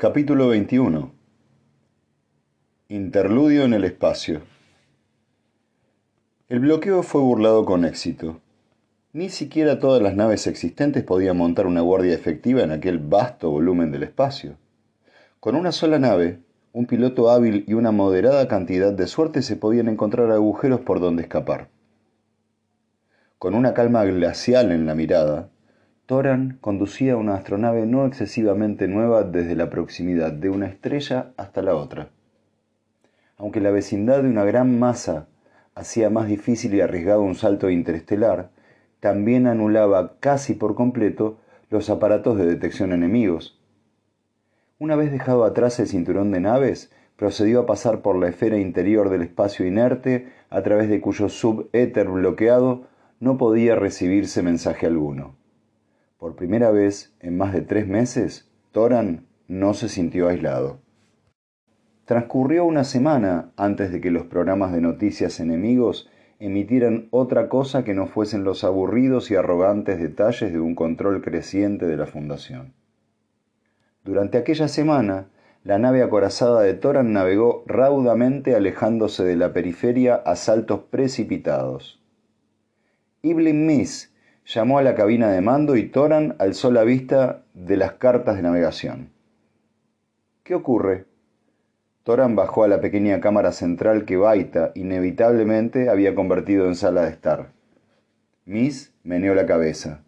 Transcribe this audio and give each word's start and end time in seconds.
Capítulo 0.00 0.48
21 0.48 1.12
Interludio 2.88 3.64
en 3.64 3.74
el 3.74 3.84
espacio 3.84 4.40
El 6.48 6.60
bloqueo 6.60 7.02
fue 7.02 7.20
burlado 7.20 7.66
con 7.66 7.84
éxito. 7.84 8.40
Ni 9.12 9.28
siquiera 9.28 9.78
todas 9.78 10.00
las 10.00 10.16
naves 10.16 10.46
existentes 10.46 11.04
podían 11.04 11.36
montar 11.36 11.66
una 11.66 11.82
guardia 11.82 12.14
efectiva 12.14 12.62
en 12.62 12.70
aquel 12.70 12.98
vasto 12.98 13.50
volumen 13.50 13.92
del 13.92 14.04
espacio. 14.04 14.56
Con 15.38 15.54
una 15.54 15.70
sola 15.70 15.98
nave, 15.98 16.38
un 16.72 16.86
piloto 16.86 17.28
hábil 17.28 17.66
y 17.68 17.74
una 17.74 17.92
moderada 17.92 18.48
cantidad 18.48 18.94
de 18.94 19.06
suerte 19.06 19.42
se 19.42 19.56
podían 19.56 19.88
encontrar 19.88 20.30
agujeros 20.30 20.80
por 20.80 21.00
donde 21.00 21.24
escapar. 21.24 21.68
Con 23.38 23.54
una 23.54 23.74
calma 23.74 24.02
glacial 24.04 24.72
en 24.72 24.86
la 24.86 24.94
mirada, 24.94 25.50
Toran 26.10 26.58
conducía 26.60 27.16
una 27.16 27.36
astronave 27.36 27.86
no 27.86 28.04
excesivamente 28.04 28.88
nueva 28.88 29.22
desde 29.22 29.54
la 29.54 29.70
proximidad 29.70 30.32
de 30.32 30.50
una 30.50 30.66
estrella 30.66 31.30
hasta 31.36 31.62
la 31.62 31.76
otra. 31.76 32.08
Aunque 33.36 33.60
la 33.60 33.70
vecindad 33.70 34.24
de 34.24 34.28
una 34.28 34.42
gran 34.42 34.76
masa 34.80 35.28
hacía 35.76 36.10
más 36.10 36.26
difícil 36.26 36.74
y 36.74 36.80
arriesgado 36.80 37.22
un 37.22 37.36
salto 37.36 37.70
interestelar, 37.70 38.50
también 38.98 39.46
anulaba 39.46 40.16
casi 40.18 40.54
por 40.54 40.74
completo 40.74 41.38
los 41.70 41.90
aparatos 41.90 42.36
de 42.36 42.46
detección 42.46 42.92
enemigos. 42.92 43.60
Una 44.80 44.96
vez 44.96 45.12
dejado 45.12 45.44
atrás 45.44 45.78
el 45.78 45.86
cinturón 45.86 46.32
de 46.32 46.40
naves, 46.40 46.90
procedió 47.14 47.60
a 47.60 47.66
pasar 47.66 48.02
por 48.02 48.16
la 48.16 48.30
esfera 48.30 48.58
interior 48.58 49.10
del 49.10 49.22
espacio 49.22 49.64
inerte, 49.64 50.26
a 50.50 50.60
través 50.62 50.88
de 50.88 51.00
cuyo 51.00 51.28
subéter 51.28 52.08
bloqueado 52.08 52.88
no 53.20 53.38
podía 53.38 53.76
recibirse 53.76 54.42
mensaje 54.42 54.86
alguno. 54.86 55.38
Por 56.20 56.36
primera 56.36 56.70
vez 56.70 57.16
en 57.20 57.38
más 57.38 57.54
de 57.54 57.62
tres 57.62 57.88
meses, 57.88 58.46
Toran 58.72 59.26
no 59.48 59.72
se 59.72 59.88
sintió 59.88 60.28
aislado. 60.28 60.82
Transcurrió 62.04 62.66
una 62.66 62.84
semana 62.84 63.52
antes 63.56 63.90
de 63.90 64.02
que 64.02 64.10
los 64.10 64.26
programas 64.26 64.70
de 64.72 64.82
noticias 64.82 65.40
enemigos 65.40 66.10
emitieran 66.38 67.08
otra 67.10 67.48
cosa 67.48 67.84
que 67.84 67.94
no 67.94 68.06
fuesen 68.06 68.44
los 68.44 68.64
aburridos 68.64 69.30
y 69.30 69.36
arrogantes 69.36 69.98
detalles 69.98 70.52
de 70.52 70.60
un 70.60 70.74
control 70.74 71.22
creciente 71.22 71.86
de 71.86 71.96
la 71.96 72.06
Fundación. 72.06 72.74
Durante 74.04 74.36
aquella 74.36 74.68
semana, 74.68 75.30
la 75.64 75.78
nave 75.78 76.02
acorazada 76.02 76.60
de 76.60 76.74
Toran 76.74 77.14
navegó 77.14 77.64
raudamente 77.66 78.54
alejándose 78.54 79.24
de 79.24 79.36
la 79.36 79.54
periferia 79.54 80.16
a 80.16 80.36
saltos 80.36 80.80
precipitados. 80.90 81.98
Evelyn 83.22 83.64
Miss 83.64 84.09
llamó 84.54 84.78
a 84.78 84.82
la 84.82 84.96
cabina 84.96 85.30
de 85.30 85.40
mando 85.40 85.76
y 85.76 85.84
Toran 85.84 86.34
alzó 86.40 86.72
la 86.72 86.82
vista 86.82 87.44
de 87.54 87.76
las 87.76 87.92
cartas 87.92 88.36
de 88.36 88.42
navegación. 88.42 89.10
¿Qué 90.42 90.54
ocurre? 90.56 91.06
Toran 92.02 92.34
bajó 92.34 92.64
a 92.64 92.68
la 92.68 92.80
pequeña 92.80 93.20
cámara 93.20 93.52
central 93.52 94.04
que 94.04 94.16
Baita 94.16 94.72
inevitablemente 94.74 95.88
había 95.88 96.16
convertido 96.16 96.66
en 96.66 96.74
sala 96.74 97.02
de 97.02 97.10
estar. 97.10 97.52
Miss 98.44 98.92
meneó 99.04 99.34
la 99.34 99.46
cabeza. 99.46 100.02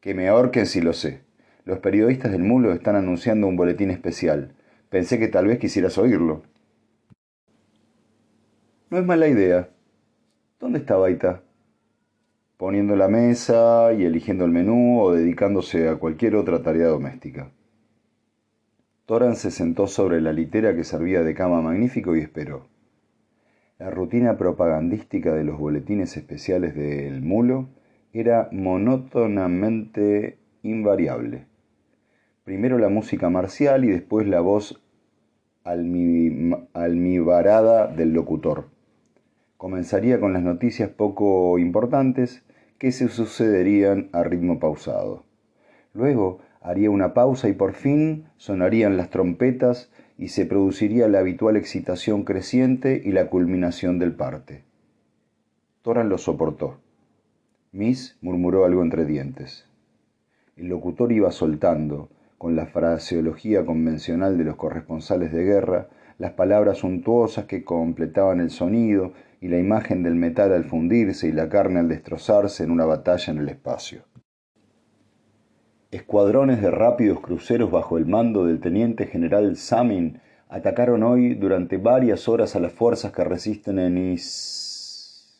Que 0.00 0.14
me 0.14 0.28
ahorquen 0.28 0.66
si 0.66 0.80
lo 0.80 0.92
sé. 0.92 1.22
Los 1.64 1.80
periodistas 1.80 2.30
del 2.30 2.42
mulo 2.42 2.72
están 2.72 2.94
anunciando 2.94 3.48
un 3.48 3.56
boletín 3.56 3.90
especial. 3.90 4.52
Pensé 4.90 5.18
que 5.18 5.28
tal 5.28 5.46
vez 5.46 5.58
quisieras 5.58 5.98
oírlo. 5.98 6.42
No 8.90 8.98
es 8.98 9.04
mala 9.04 9.26
idea. 9.26 9.70
¿Dónde 10.60 10.78
está 10.78 10.96
Baita? 10.96 11.43
Poniendo 12.56 12.96
la 12.96 13.08
mesa 13.08 13.92
y 13.92 14.04
eligiendo 14.04 14.44
el 14.44 14.50
menú 14.50 15.00
o 15.00 15.12
dedicándose 15.12 15.88
a 15.88 15.96
cualquier 15.96 16.36
otra 16.36 16.62
tarea 16.62 16.86
doméstica. 16.86 17.50
Toran 19.06 19.36
se 19.36 19.50
sentó 19.50 19.86
sobre 19.86 20.20
la 20.20 20.32
litera 20.32 20.74
que 20.74 20.84
servía 20.84 21.22
de 21.22 21.34
cama 21.34 21.60
magnífico 21.60 22.16
y 22.16 22.20
esperó. 22.20 22.68
La 23.78 23.90
rutina 23.90 24.38
propagandística 24.38 25.34
de 25.34 25.44
los 25.44 25.58
boletines 25.58 26.16
especiales 26.16 26.74
del 26.74 27.20
Mulo 27.20 27.68
era 28.12 28.48
monótonamente 28.52 30.38
invariable. 30.62 31.46
Primero 32.44 32.78
la 32.78 32.88
música 32.88 33.28
marcial 33.30 33.84
y 33.84 33.88
después 33.88 34.28
la 34.28 34.40
voz 34.40 34.80
almibarada 36.72 37.88
del 37.88 38.12
locutor. 38.12 38.68
Comenzaría 39.56 40.20
con 40.20 40.32
las 40.32 40.42
noticias 40.42 40.90
poco 40.90 41.58
importantes 41.58 42.42
que 42.78 42.92
se 42.92 43.08
sucederían 43.08 44.08
a 44.12 44.24
ritmo 44.24 44.58
pausado. 44.58 45.24
Luego 45.92 46.40
haría 46.60 46.90
una 46.90 47.14
pausa 47.14 47.48
y 47.48 47.52
por 47.52 47.72
fin 47.72 48.26
sonarían 48.36 48.96
las 48.96 49.10
trompetas 49.10 49.90
y 50.18 50.28
se 50.28 50.46
produciría 50.46 51.08
la 51.08 51.20
habitual 51.20 51.56
excitación 51.56 52.24
creciente 52.24 53.00
y 53.04 53.12
la 53.12 53.28
culminación 53.28 53.98
del 53.98 54.12
parte. 54.12 54.64
Toran 55.82 56.08
lo 56.08 56.18
soportó. 56.18 56.78
Miss 57.72 58.16
murmuró 58.20 58.64
algo 58.64 58.82
entre 58.82 59.04
dientes. 59.04 59.66
El 60.56 60.68
locutor 60.68 61.12
iba 61.12 61.30
soltando, 61.32 62.08
con 62.38 62.56
la 62.56 62.66
fraseología 62.66 63.64
convencional 63.64 64.38
de 64.38 64.44
los 64.44 64.56
corresponsales 64.56 65.32
de 65.32 65.44
guerra, 65.44 65.88
las 66.18 66.32
palabras 66.32 66.78
suntuosas 66.78 67.46
que 67.46 67.64
completaban 67.64 68.40
el 68.40 68.50
sonido 68.50 69.12
y 69.44 69.48
la 69.48 69.58
imagen 69.58 70.02
del 70.02 70.14
metal 70.14 70.54
al 70.54 70.64
fundirse 70.64 71.28
y 71.28 71.32
la 71.32 71.50
carne 71.50 71.80
al 71.80 71.86
destrozarse 71.86 72.64
en 72.64 72.70
una 72.70 72.86
batalla 72.86 73.30
en 73.30 73.40
el 73.40 73.50
espacio. 73.50 74.04
Escuadrones 75.90 76.62
de 76.62 76.70
rápidos 76.70 77.20
cruceros 77.20 77.70
bajo 77.70 77.98
el 77.98 78.06
mando 78.06 78.46
del 78.46 78.58
teniente 78.58 79.04
general 79.06 79.56
Samin 79.56 80.18
atacaron 80.48 81.02
hoy 81.02 81.34
durante 81.34 81.76
varias 81.76 82.26
horas 82.26 82.56
a 82.56 82.58
las 82.58 82.72
fuerzas 82.72 83.12
que 83.12 83.22
resisten 83.22 83.78
en 83.78 83.98
Is. 83.98 85.38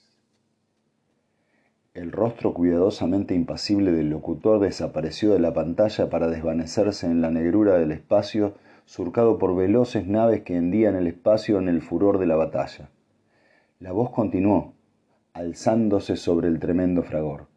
El 1.95 2.13
rostro 2.13 2.53
cuidadosamente 2.53 3.35
impasible 3.35 3.91
del 3.91 4.11
locutor 4.11 4.61
desapareció 4.61 5.33
de 5.33 5.39
la 5.39 5.55
pantalla 5.55 6.11
para 6.11 6.29
desvanecerse 6.29 7.07
en 7.07 7.23
la 7.23 7.31
negrura 7.31 7.79
del 7.79 7.93
espacio 7.93 8.53
surcado 8.85 9.39
por 9.39 9.57
veloces 9.57 10.07
naves 10.07 10.43
que 10.43 10.57
hendían 10.57 10.95
el 10.95 11.07
espacio 11.07 11.59
en 11.59 11.71
el 11.71 11.81
furor 11.81 12.19
de 12.19 12.27
la 12.27 12.37
batalla. 12.37 12.91
La 13.85 13.93
voz 13.93 14.09
continuó, 14.13 14.73
alzándose 15.35 16.17
sobre 16.17 16.49
el 16.49 16.59
tremendo 16.59 17.03
fragor. 17.03 17.49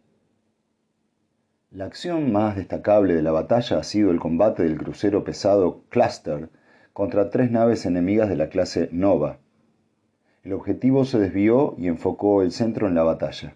La 1.71 1.85
acción 1.85 2.33
más 2.33 2.57
destacable 2.57 3.13
de 3.13 3.21
la 3.21 3.31
batalla 3.31 3.77
ha 3.77 3.83
sido 3.83 4.11
el 4.11 4.19
combate 4.19 4.63
del 4.63 4.77
crucero 4.77 5.23
pesado 5.23 5.83
Cluster 5.87 6.49
contra 6.91 7.29
tres 7.29 7.49
naves 7.49 7.85
enemigas 7.85 8.27
de 8.27 8.35
la 8.35 8.49
clase 8.49 8.89
Nova. 8.91 9.37
El 10.43 10.51
objetivo 10.51 11.05
se 11.05 11.17
desvió 11.17 11.75
y 11.77 11.87
enfocó 11.87 12.41
el 12.41 12.51
centro 12.51 12.87
en 12.89 12.95
la 12.95 13.03
batalla. 13.03 13.55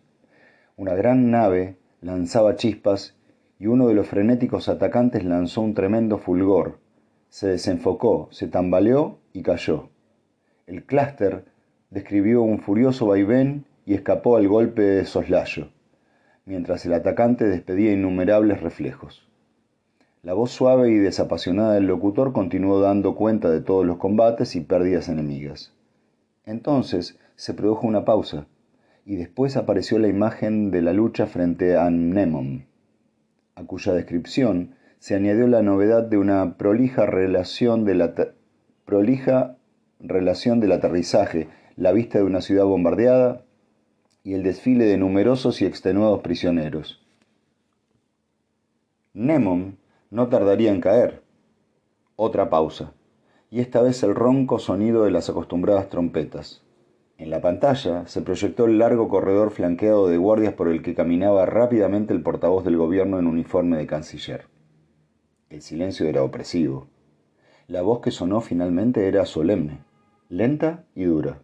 Una 0.77 0.93
gran 0.93 1.29
nave 1.29 1.75
lanzaba 1.99 2.55
chispas 2.55 3.17
y 3.59 3.67
uno 3.67 3.89
de 3.89 3.95
los 3.95 4.07
frenéticos 4.07 4.69
atacantes 4.69 5.25
lanzó 5.25 5.59
un 5.59 5.73
tremendo 5.73 6.19
fulgor. 6.19 6.79
Se 7.27 7.49
desenfocó, 7.49 8.29
se 8.31 8.47
tambaleó 8.47 9.19
y 9.33 9.41
cayó. 9.43 9.89
El 10.67 10.85
clúster 10.85 11.51
describió 11.91 12.41
un 12.41 12.59
furioso 12.59 13.05
vaivén 13.05 13.65
y 13.85 13.93
escapó 13.93 14.37
al 14.37 14.47
golpe 14.47 14.81
de 14.81 15.05
soslayo, 15.05 15.67
mientras 16.45 16.85
el 16.85 16.93
atacante 16.93 17.45
despedía 17.45 17.91
innumerables 17.91 18.61
reflejos. 18.61 19.27
La 20.23 20.33
voz 20.33 20.51
suave 20.51 20.89
y 20.89 20.97
desapasionada 20.97 21.73
del 21.73 21.87
locutor 21.87 22.31
continuó 22.31 22.79
dando 22.79 23.15
cuenta 23.15 23.49
de 23.49 23.61
todos 23.61 23.85
los 23.85 23.97
combates 23.97 24.55
y 24.55 24.61
pérdidas 24.61 25.09
enemigas. 25.09 25.73
Entonces 26.45 27.19
se 27.35 27.53
produjo 27.53 27.87
una 27.87 28.05
pausa, 28.05 28.47
y 29.05 29.15
después 29.15 29.57
apareció 29.57 29.99
la 29.99 30.07
imagen 30.07 30.71
de 30.71 30.81
la 30.81 30.93
lucha 30.93 31.25
frente 31.25 31.75
a 31.75 31.89
Nemon, 31.89 32.67
a 33.55 33.63
cuya 33.63 33.93
descripción 33.93 34.75
se 34.99 35.15
añadió 35.15 35.47
la 35.47 35.63
novedad 35.63 36.03
de 36.03 36.17
una 36.17 36.57
prolija 36.57 37.05
relación, 37.05 37.83
de 37.83 37.95
la 37.95 38.13
prolija 38.85 39.57
relación 39.99 40.59
del 40.59 40.71
aterrizaje 40.71 41.47
la 41.75 41.91
vista 41.91 42.17
de 42.17 42.23
una 42.23 42.41
ciudad 42.41 42.65
bombardeada 42.65 43.43
y 44.23 44.33
el 44.33 44.43
desfile 44.43 44.85
de 44.85 44.97
numerosos 44.97 45.61
y 45.61 45.65
extenuados 45.65 46.21
prisioneros. 46.21 47.01
Nemon 49.13 49.77
no 50.09 50.27
tardaría 50.27 50.71
en 50.71 50.81
caer. 50.81 51.21
Otra 52.15 52.49
pausa, 52.49 52.93
y 53.49 53.59
esta 53.59 53.81
vez 53.81 54.03
el 54.03 54.15
ronco 54.15 54.59
sonido 54.59 55.03
de 55.03 55.11
las 55.11 55.29
acostumbradas 55.29 55.89
trompetas. 55.89 56.61
En 57.17 57.29
la 57.29 57.41
pantalla 57.41 58.07
se 58.07 58.21
proyectó 58.21 58.65
el 58.65 58.79
largo 58.79 59.07
corredor 59.07 59.51
flanqueado 59.51 60.07
de 60.07 60.17
guardias 60.17 60.53
por 60.53 60.69
el 60.69 60.81
que 60.81 60.95
caminaba 60.95 61.45
rápidamente 61.45 62.13
el 62.13 62.23
portavoz 62.23 62.63
del 62.63 62.77
gobierno 62.77 63.19
en 63.19 63.27
uniforme 63.27 63.77
de 63.77 63.85
canciller. 63.85 64.45
El 65.49 65.61
silencio 65.61 66.07
era 66.07 66.23
opresivo. 66.23 66.87
La 67.67 67.81
voz 67.81 67.99
que 67.99 68.11
sonó 68.11 68.41
finalmente 68.41 69.07
era 69.07 69.25
solemne, 69.25 69.83
lenta 70.29 70.85
y 70.95 71.03
dura. 71.03 71.41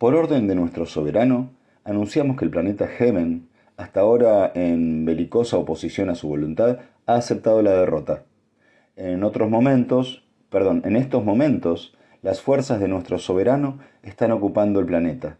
Por 0.00 0.14
orden 0.14 0.46
de 0.46 0.54
nuestro 0.54 0.86
soberano, 0.86 1.50
anunciamos 1.84 2.38
que 2.38 2.46
el 2.46 2.50
planeta 2.50 2.86
Heaven 2.86 3.50
hasta 3.76 4.00
ahora 4.00 4.50
en 4.54 5.04
belicosa 5.04 5.58
oposición 5.58 6.08
a 6.08 6.14
su 6.14 6.26
voluntad, 6.26 6.78
ha 7.04 7.16
aceptado 7.16 7.60
la 7.60 7.72
derrota. 7.72 8.24
En 8.96 9.24
otros 9.24 9.50
momentos, 9.50 10.24
perdón, 10.48 10.80
en 10.86 10.96
estos 10.96 11.22
momentos, 11.22 11.94
las 12.22 12.40
fuerzas 12.40 12.80
de 12.80 12.88
nuestro 12.88 13.18
soberano 13.18 13.78
están 14.02 14.32
ocupando 14.32 14.80
el 14.80 14.86
planeta. 14.86 15.36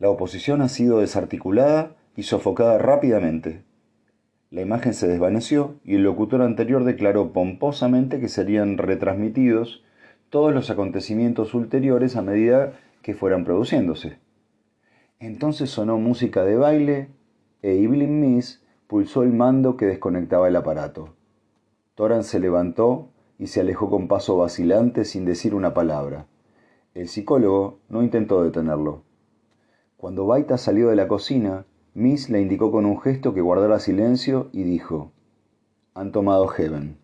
La 0.00 0.10
oposición 0.10 0.62
ha 0.62 0.68
sido 0.68 0.98
desarticulada 0.98 1.94
y 2.16 2.24
sofocada 2.24 2.78
rápidamente. 2.78 3.62
La 4.50 4.62
imagen 4.62 4.94
se 4.94 5.06
desvaneció 5.06 5.76
y 5.84 5.94
el 5.94 6.02
locutor 6.02 6.42
anterior 6.42 6.82
declaró 6.82 7.32
pomposamente 7.32 8.18
que 8.18 8.28
serían 8.28 8.78
retransmitidos 8.78 9.84
todos 10.28 10.52
los 10.52 10.70
acontecimientos 10.70 11.54
ulteriores 11.54 12.16
a 12.16 12.22
medida 12.22 12.72
que 13.02 13.14
fueran 13.14 13.44
produciéndose. 13.44 14.18
Entonces 15.18 15.70
sonó 15.70 15.98
música 15.98 16.44
de 16.44 16.56
baile 16.56 17.08
e 17.62 17.82
Evelyn 17.82 18.20
Miss 18.20 18.64
pulsó 18.86 19.22
el 19.22 19.32
mando 19.32 19.76
que 19.76 19.86
desconectaba 19.86 20.48
el 20.48 20.56
aparato. 20.56 21.14
Toran 21.94 22.24
se 22.24 22.40
levantó 22.40 23.10
y 23.38 23.48
se 23.48 23.60
alejó 23.60 23.90
con 23.90 24.08
paso 24.08 24.36
vacilante 24.36 25.04
sin 25.04 25.24
decir 25.24 25.54
una 25.54 25.74
palabra. 25.74 26.26
El 26.94 27.08
psicólogo 27.08 27.78
no 27.88 28.02
intentó 28.02 28.42
detenerlo. 28.42 29.02
Cuando 29.96 30.26
Baita 30.26 30.58
salió 30.58 30.88
de 30.88 30.96
la 30.96 31.08
cocina, 31.08 31.64
Miss 31.94 32.28
le 32.28 32.40
indicó 32.40 32.72
con 32.72 32.86
un 32.86 33.00
gesto 33.00 33.34
que 33.34 33.40
guardara 33.40 33.78
silencio 33.78 34.48
y 34.52 34.62
dijo, 34.62 35.12
Han 35.94 36.12
tomado 36.12 36.48
Heaven. 36.48 36.98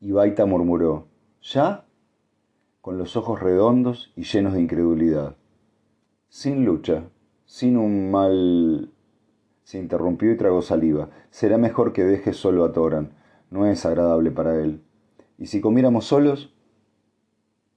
Y 0.00 0.12
Baita 0.12 0.46
murmuró, 0.46 1.06
¿Ya? 1.42 1.83
Con 2.84 2.98
los 2.98 3.16
ojos 3.16 3.40
redondos 3.40 4.12
y 4.14 4.24
llenos 4.24 4.52
de 4.52 4.60
incredulidad. 4.60 5.36
Sin 6.28 6.66
lucha, 6.66 7.04
sin 7.46 7.78
un 7.78 8.10
mal... 8.10 8.92
Se 9.62 9.78
interrumpió 9.78 10.30
y 10.30 10.36
tragó 10.36 10.60
saliva. 10.60 11.08
Será 11.30 11.56
mejor 11.56 11.94
que 11.94 12.04
deje 12.04 12.34
solo 12.34 12.62
a 12.62 12.72
Toran. 12.72 13.14
No 13.50 13.64
es 13.64 13.86
agradable 13.86 14.30
para 14.30 14.60
él. 14.60 14.82
¿Y 15.38 15.46
si 15.46 15.62
comiéramos 15.62 16.04
solos? 16.04 16.54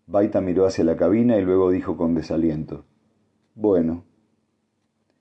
Baita 0.07 0.41
miró 0.41 0.65
hacia 0.65 0.83
la 0.83 0.97
cabina 0.97 1.37
y 1.37 1.41
luego 1.41 1.71
dijo 1.71 1.95
con 1.95 2.13
desaliento. 2.13 2.83
Bueno. 3.55 4.03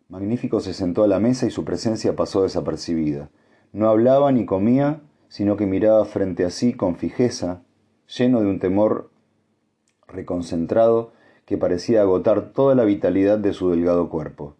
Magnífico 0.09 0.59
se 0.59 0.75
sentó 0.75 1.05
a 1.05 1.09
la 1.09 1.21
mesa 1.21 1.47
y 1.47 1.51
su 1.51 1.65
presencia 1.65 2.17
pasó 2.17 2.43
desapercibida. 2.43 3.31
No 3.73 3.89
hablaba 3.89 4.33
ni 4.33 4.47
comía, 4.47 5.03
sino 5.29 5.57
que 5.57 5.67
miraba 5.67 6.05
frente 6.07 6.45
a 6.45 6.51
sí 6.51 6.75
con 6.75 6.97
fijeza, 6.97 7.63
lleno 8.09 8.41
de 8.41 8.47
un 8.49 8.59
temor 8.59 9.15
reconcentrado 10.09 11.13
que 11.45 11.59
parecía 11.59 12.03
agotar 12.03 12.53
toda 12.53 12.75
la 12.75 12.85
vitalidad 12.85 13.39
de 13.39 13.53
su 13.53 13.71
delgado 13.71 14.09
cuerpo. 14.09 14.57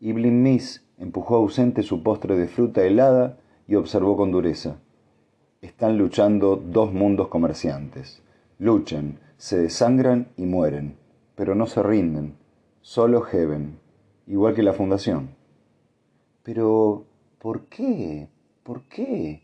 Iblin 0.00 0.42
Miss 0.42 0.84
empujó 0.98 1.36
ausente 1.36 1.82
su 1.82 2.02
postre 2.02 2.36
de 2.36 2.48
fruta 2.48 2.82
helada 2.82 3.38
y 3.66 3.76
observó 3.76 4.16
con 4.16 4.30
dureza. 4.30 4.78
Están 5.62 5.96
luchando 5.98 6.56
dos 6.56 6.92
mundos 6.92 7.28
comerciantes. 7.28 8.22
Luchan, 8.58 9.18
se 9.36 9.58
desangran 9.58 10.28
y 10.36 10.46
mueren, 10.46 10.96
pero 11.34 11.54
no 11.54 11.66
se 11.66 11.82
rinden. 11.82 12.36
Solo 12.80 13.22
Heaven, 13.22 13.78
igual 14.26 14.54
que 14.54 14.62
la 14.62 14.72
fundación. 14.72 15.30
Pero, 16.42 17.04
¿por 17.38 17.66
qué? 17.66 18.28
¿Por 18.62 18.82
qué? 18.84 19.42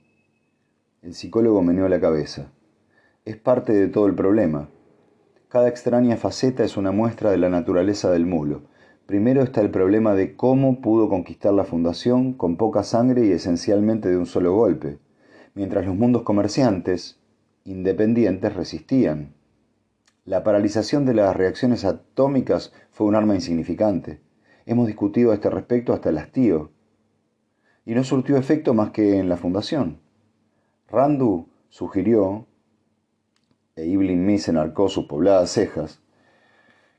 El 1.03 1.15
psicólogo 1.15 1.63
meneó 1.63 1.89
la 1.89 2.01
cabeza. 2.01 2.53
Es 3.25 3.37
parte 3.37 3.73
de 3.73 3.89
todo 3.89 4.07
el 4.07 4.15
problema. 4.15 4.69
Cada 5.53 5.69
extraña 5.69 6.17
faceta 6.17 6.65
es 6.65 6.79
una 6.79 6.93
muestra 6.93 7.31
de 7.31 7.37
la 7.37 7.51
naturaleza 7.51 8.11
del 8.11 8.25
mulo. 8.25 8.63
Primero 9.05 9.43
está 9.43 9.61
el 9.61 9.71
problema 9.71 10.15
de 10.15 10.35
cómo 10.35 10.81
pudo 10.81 11.11
conquistar 11.11 11.53
la 11.53 11.65
fundación 11.65 12.33
con 12.33 12.57
poca 12.57 12.83
sangre 12.85 13.27
y 13.27 13.33
esencialmente 13.33 14.09
de 14.09 14.17
un 14.17 14.25
solo 14.25 14.55
golpe, 14.55 14.99
mientras 15.55 15.85
los 15.85 15.95
mundos 15.95 16.23
comerciantes, 16.23 17.21
independientes, 17.65 18.57
resistían. 18.57 19.35
La 20.25 20.43
paralización 20.43 21.05
de 21.05 21.13
las 21.13 21.37
reacciones 21.37 21.85
atómicas 21.85 22.73
fue 22.91 23.07
un 23.07 23.15
arma 23.15 23.35
insignificante. 23.35 24.23
Hemos 24.65 24.87
discutido 24.87 25.33
a 25.33 25.35
este 25.35 25.51
respecto 25.51 25.93
hasta 25.93 26.09
el 26.09 26.17
hastío. 26.17 26.71
Y 27.85 27.95
no 27.95 28.05
surtió 28.05 28.39
efecto 28.39 28.73
más 28.73 28.93
que 28.93 29.19
en 29.19 29.29
la 29.29 29.37
fundación. 29.37 30.01
Randu 30.89 31.47
sugirió 31.69 32.47
e 33.75 33.91
Evelyn 33.91 34.27
Miss 34.27 34.49
enarcó 34.49 34.89
sus 34.89 35.07
pobladas 35.07 35.51
cejas, 35.51 36.01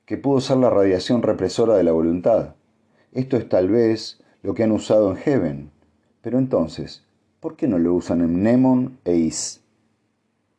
que 0.05 0.17
pudo 0.17 0.41
ser 0.41 0.57
la 0.57 0.69
radiación 0.69 1.21
represora 1.21 1.75
de 1.75 1.83
la 1.83 1.91
voluntad. 1.91 2.55
Esto 3.11 3.37
es 3.37 3.47
tal 3.47 3.69
vez 3.69 4.19
lo 4.41 4.53
que 4.53 4.63
han 4.63 4.71
usado 4.71 5.11
en 5.11 5.17
Heaven. 5.17 5.71
Pero 6.21 6.39
entonces, 6.39 7.03
¿por 7.39 7.55
qué 7.55 7.67
no 7.67 7.77
lo 7.77 7.93
usan 7.93 8.21
en 8.21 8.43
Nemon 8.43 8.97
e 9.05 9.15
Is? 9.15 9.61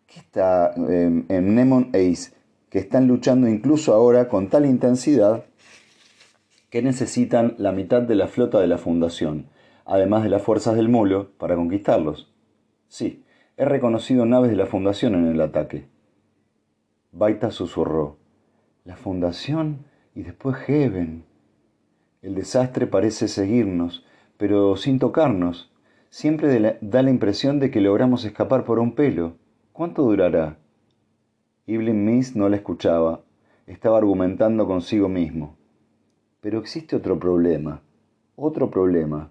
¿Qué 0.07 0.21
está 0.21 0.73
em, 0.77 1.25
en 1.29 1.55
Nemon 1.55 1.91
e 1.93 2.05
Is? 2.05 2.35
Que 2.71 2.79
están 2.79 3.07
luchando 3.07 3.49
incluso 3.49 3.93
ahora 3.93 4.29
con 4.29 4.49
tal 4.49 4.67
intensidad 4.67 5.45
que 6.71 6.83
necesitan 6.83 7.55
la 7.59 7.73
mitad 7.73 8.03
de 8.03 8.15
la 8.15 8.27
flota 8.27 8.61
de 8.61 8.67
la 8.67 8.79
Fundación, 8.79 9.47
además 9.85 10.25
de 10.25 10.29
las 10.29 10.43
fuerzas 10.43 10.75
del 10.75 10.89
mulo, 10.89 11.31
para 11.39 11.55
conquistarlos. 11.55 12.33
Sí, 12.89 13.25
he 13.57 13.65
reconocido 13.65 14.27
naves 14.27 14.51
de 14.51 14.57
la 14.57 14.67
Fundación 14.67 15.15
en 15.15 15.27
el 15.27 15.41
ataque. 15.41 15.94
Baita 17.17 17.53
susurró. 17.53 18.17
La 18.85 18.97
fundación 18.97 19.85
y 20.17 20.25
después 20.25 20.57
Heaven. 20.57 21.25
El 22.23 22.35
desastre 22.35 22.89
parece 22.89 23.29
seguirnos, 23.29 24.05
pero 24.37 24.77
sin 24.77 24.99
tocarnos. 24.99 25.73
Siempre 26.11 26.77
da 26.81 27.03
la 27.05 27.11
impresión 27.11 27.61
de 27.61 27.71
que 27.71 27.81
logramos 27.81 28.25
escapar 28.25 28.65
por 28.65 28.81
un 28.81 28.97
pelo. 28.97 29.37
¿Cuánto 29.73 30.03
durará? 30.03 30.59
Evelyn 31.69 32.05
Miss 32.05 32.35
no 32.35 32.49
la 32.49 32.57
escuchaba. 32.57 33.23
Estaba 33.69 33.99
argumentando 33.99 34.67
consigo 34.67 35.09
mismo. 35.09 35.57
Pero 36.41 36.59
existe 36.59 36.97
otro 36.97 37.21
problema. 37.21 37.81
Otro 38.35 38.73
problema. 38.73 39.31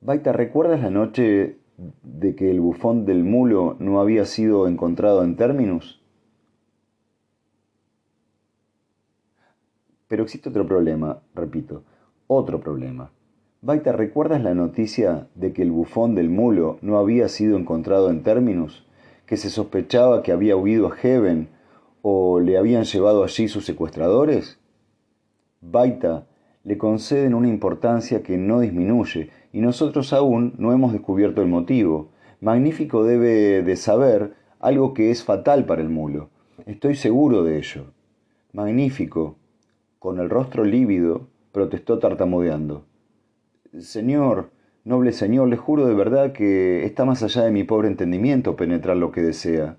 Baita, 0.00 0.32
¿recuerdas 0.32 0.80
la 0.80 0.88
noche 0.88 1.58
de 2.02 2.34
que 2.34 2.50
el 2.50 2.62
bufón 2.62 3.04
del 3.04 3.24
mulo 3.24 3.76
no 3.78 4.00
había 4.00 4.24
sido 4.24 4.66
encontrado 4.68 5.22
en 5.22 5.36
términos? 5.36 5.99
Pero 10.10 10.24
existe 10.24 10.48
otro 10.48 10.66
problema, 10.66 11.20
repito, 11.36 11.84
otro 12.26 12.58
problema. 12.58 13.12
Baita, 13.62 13.92
¿recuerdas 13.92 14.42
la 14.42 14.54
noticia 14.54 15.28
de 15.36 15.52
que 15.52 15.62
el 15.62 15.70
bufón 15.70 16.16
del 16.16 16.28
mulo 16.28 16.78
no 16.82 16.98
había 16.98 17.28
sido 17.28 17.56
encontrado 17.56 18.10
en 18.10 18.24
términos? 18.24 18.84
¿Que 19.24 19.36
se 19.36 19.50
sospechaba 19.50 20.24
que 20.24 20.32
había 20.32 20.56
huido 20.56 20.88
a 20.88 20.96
Heaven 20.96 21.48
o 22.02 22.40
le 22.40 22.58
habían 22.58 22.82
llevado 22.82 23.22
allí 23.22 23.46
sus 23.46 23.64
secuestradores? 23.64 24.58
Baita 25.60 26.26
le 26.64 26.76
conceden 26.76 27.32
una 27.32 27.46
importancia 27.46 28.24
que 28.24 28.36
no 28.36 28.58
disminuye 28.58 29.30
y 29.52 29.60
nosotros 29.60 30.12
aún 30.12 30.54
no 30.58 30.72
hemos 30.72 30.92
descubierto 30.92 31.40
el 31.40 31.48
motivo. 31.48 32.08
Magnífico 32.40 33.04
debe 33.04 33.62
de 33.62 33.76
saber 33.76 34.34
algo 34.58 34.92
que 34.92 35.12
es 35.12 35.22
fatal 35.22 35.66
para 35.66 35.82
el 35.82 35.88
mulo. 35.88 36.30
Estoy 36.66 36.96
seguro 36.96 37.44
de 37.44 37.58
ello. 37.58 37.92
Magnífico, 38.52 39.36
con 40.00 40.18
el 40.18 40.30
rostro 40.30 40.64
lívido, 40.64 41.28
protestó 41.52 41.98
tartamudeando. 41.98 42.86
Señor, 43.78 44.48
noble 44.82 45.12
señor, 45.12 45.48
le 45.48 45.58
juro 45.58 45.86
de 45.86 45.92
verdad 45.92 46.32
que 46.32 46.86
está 46.86 47.04
más 47.04 47.22
allá 47.22 47.42
de 47.42 47.50
mi 47.50 47.64
pobre 47.64 47.88
entendimiento 47.88 48.56
penetrar 48.56 48.96
lo 48.96 49.12
que 49.12 49.20
desea. 49.20 49.76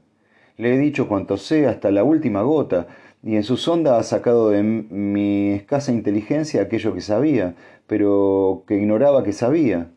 Le 0.58 0.76
he 0.76 0.78
dicho 0.78 1.08
cuanto 1.08 1.38
sé 1.38 1.66
hasta 1.66 1.90
la 1.90 2.04
última 2.04 2.44
gota, 2.44 2.86
y 3.24 3.36
en 3.36 3.42
su 3.42 3.58
sonda 3.58 3.98
ha 3.98 4.04
sacado 4.04 4.52
de 4.52 4.62
mi 4.62 5.54
escasa 5.54 5.92
inteligencia 5.92 6.62
aquello 6.62 6.94
que 6.94 7.02
sabía, 7.02 7.56
pero 7.88 8.64
que 8.68 8.76
ignoraba 8.76 9.24
que 9.24 9.34
sabía. 9.34 9.90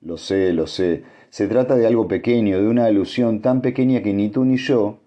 Lo 0.00 0.16
sé, 0.16 0.52
lo 0.52 0.68
sé. 0.68 1.02
Se 1.30 1.48
trata 1.48 1.74
de 1.74 1.88
algo 1.88 2.06
pequeño, 2.06 2.62
de 2.62 2.68
una 2.68 2.84
alusión 2.84 3.40
tan 3.40 3.62
pequeña 3.62 4.00
que 4.00 4.14
ni 4.14 4.28
tú 4.28 4.44
ni 4.44 4.58
yo 4.58 4.98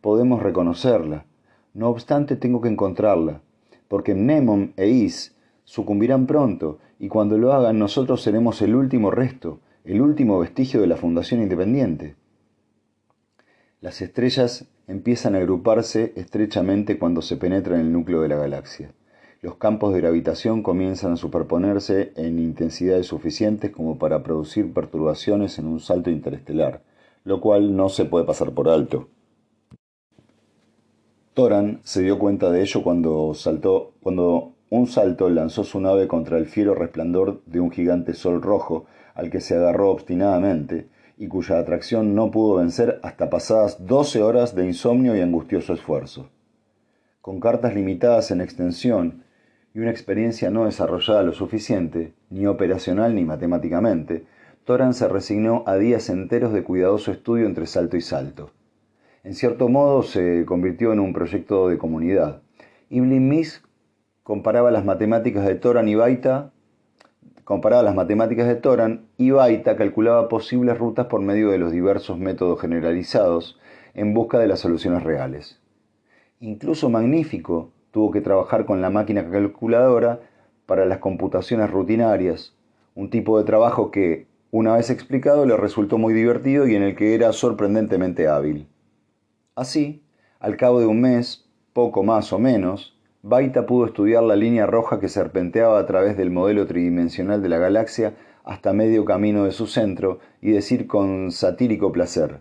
podemos 0.00 0.42
reconocerla. 0.42 1.24
No 1.72 1.88
obstante, 1.88 2.34
tengo 2.34 2.60
que 2.60 2.68
encontrarla 2.68 3.42
porque 3.92 4.14
Nemon 4.14 4.72
e 4.78 4.88
Is 4.88 5.36
sucumbirán 5.64 6.26
pronto, 6.26 6.78
y 6.98 7.08
cuando 7.08 7.36
lo 7.36 7.52
hagan 7.52 7.78
nosotros 7.78 8.22
seremos 8.22 8.62
el 8.62 8.74
último 8.74 9.10
resto, 9.10 9.60
el 9.84 10.00
último 10.00 10.38
vestigio 10.38 10.80
de 10.80 10.86
la 10.86 10.96
Fundación 10.96 11.42
Independiente. 11.42 12.16
Las 13.82 14.00
estrellas 14.00 14.64
empiezan 14.86 15.34
a 15.34 15.40
agruparse 15.40 16.14
estrechamente 16.16 16.98
cuando 16.98 17.20
se 17.20 17.36
penetra 17.36 17.74
en 17.74 17.82
el 17.82 17.92
núcleo 17.92 18.22
de 18.22 18.28
la 18.28 18.36
galaxia. 18.36 18.94
Los 19.42 19.56
campos 19.56 19.92
de 19.92 20.00
gravitación 20.00 20.62
comienzan 20.62 21.12
a 21.12 21.16
superponerse 21.18 22.14
en 22.16 22.38
intensidades 22.38 23.08
suficientes 23.08 23.72
como 23.72 23.98
para 23.98 24.22
producir 24.22 24.72
perturbaciones 24.72 25.58
en 25.58 25.66
un 25.66 25.80
salto 25.80 26.08
interestelar, 26.08 26.82
lo 27.24 27.42
cual 27.42 27.76
no 27.76 27.90
se 27.90 28.06
puede 28.06 28.24
pasar 28.24 28.52
por 28.52 28.70
alto. 28.70 29.10
Toran 31.34 31.80
se 31.82 32.02
dio 32.02 32.18
cuenta 32.18 32.50
de 32.50 32.60
ello 32.60 32.82
cuando 32.82 33.32
saltó, 33.32 33.92
cuando 34.02 34.52
un 34.68 34.86
salto 34.86 35.30
lanzó 35.30 35.64
su 35.64 35.80
nave 35.80 36.06
contra 36.06 36.36
el 36.36 36.44
fiero 36.44 36.74
resplandor 36.74 37.40
de 37.46 37.58
un 37.58 37.70
gigante 37.70 38.12
sol 38.12 38.42
rojo 38.42 38.84
al 39.14 39.30
que 39.30 39.40
se 39.40 39.56
agarró 39.56 39.90
obstinadamente 39.90 40.88
y 41.16 41.28
cuya 41.28 41.58
atracción 41.58 42.14
no 42.14 42.30
pudo 42.30 42.56
vencer 42.56 43.00
hasta 43.02 43.30
pasadas 43.30 43.86
doce 43.86 44.22
horas 44.22 44.54
de 44.54 44.66
insomnio 44.66 45.16
y 45.16 45.22
angustioso 45.22 45.72
esfuerzo. 45.72 46.28
Con 47.22 47.40
cartas 47.40 47.74
limitadas 47.74 48.30
en 48.30 48.42
extensión 48.42 49.24
y 49.74 49.78
una 49.78 49.90
experiencia 49.90 50.50
no 50.50 50.66
desarrollada 50.66 51.22
lo 51.22 51.32
suficiente, 51.32 52.12
ni 52.28 52.46
operacional 52.46 53.14
ni 53.14 53.24
matemáticamente, 53.24 54.26
Toran 54.64 54.92
se 54.92 55.08
resignó 55.08 55.64
a 55.66 55.76
días 55.76 56.10
enteros 56.10 56.52
de 56.52 56.62
cuidadoso 56.62 57.10
estudio 57.10 57.46
entre 57.46 57.66
salto 57.66 57.96
y 57.96 58.02
salto. 58.02 58.50
En 59.24 59.34
cierto 59.34 59.68
modo 59.68 60.02
se 60.02 60.44
convirtió 60.46 60.92
en 60.92 60.98
un 60.98 61.12
proyecto 61.12 61.68
de 61.68 61.78
comunidad. 61.78 62.42
Ibn 62.90 63.28
Mis 63.28 63.62
comparaba 64.24 64.72
las 64.72 64.84
matemáticas 64.84 65.46
de 65.46 65.54
Toran 65.54 65.86
y 65.86 65.94
Baita, 65.94 66.50
comparaba 67.44 67.84
las 67.84 67.94
matemáticas 67.94 68.48
de 68.48 68.56
Toran 68.56 69.06
y 69.18 69.30
Baita 69.30 69.76
calculaba 69.76 70.28
posibles 70.28 70.76
rutas 70.76 71.06
por 71.06 71.20
medio 71.20 71.50
de 71.50 71.58
los 71.58 71.70
diversos 71.70 72.18
métodos 72.18 72.60
generalizados 72.60 73.60
en 73.94 74.12
busca 74.12 74.40
de 74.40 74.48
las 74.48 74.58
soluciones 74.58 75.04
reales. 75.04 75.60
Incluso 76.40 76.90
Magnífico 76.90 77.70
tuvo 77.92 78.10
que 78.10 78.22
trabajar 78.22 78.66
con 78.66 78.80
la 78.80 78.90
máquina 78.90 79.30
calculadora 79.30 80.18
para 80.66 80.84
las 80.84 80.98
computaciones 80.98 81.70
rutinarias, 81.70 82.56
un 82.96 83.08
tipo 83.08 83.38
de 83.38 83.44
trabajo 83.44 83.92
que, 83.92 84.26
una 84.50 84.74
vez 84.74 84.90
explicado, 84.90 85.46
le 85.46 85.56
resultó 85.56 85.96
muy 85.96 86.12
divertido 86.12 86.66
y 86.66 86.74
en 86.74 86.82
el 86.82 86.96
que 86.96 87.14
era 87.14 87.32
sorprendentemente 87.32 88.26
hábil. 88.26 88.66
Así, 89.54 90.02
al 90.40 90.56
cabo 90.56 90.80
de 90.80 90.86
un 90.86 91.00
mes, 91.00 91.48
poco 91.72 92.02
más 92.02 92.32
o 92.32 92.38
menos, 92.38 92.98
Baita 93.22 93.66
pudo 93.66 93.86
estudiar 93.86 94.24
la 94.24 94.34
línea 94.34 94.66
roja 94.66 94.98
que 94.98 95.08
serpenteaba 95.08 95.78
a 95.78 95.86
través 95.86 96.16
del 96.16 96.30
modelo 96.30 96.66
tridimensional 96.66 97.40
de 97.40 97.48
la 97.48 97.58
galaxia 97.58 98.14
hasta 98.44 98.72
medio 98.72 99.04
camino 99.04 99.44
de 99.44 99.52
su 99.52 99.66
centro 99.66 100.18
y 100.40 100.50
decir 100.50 100.86
con 100.86 101.30
satírico 101.30 101.92
placer, 101.92 102.40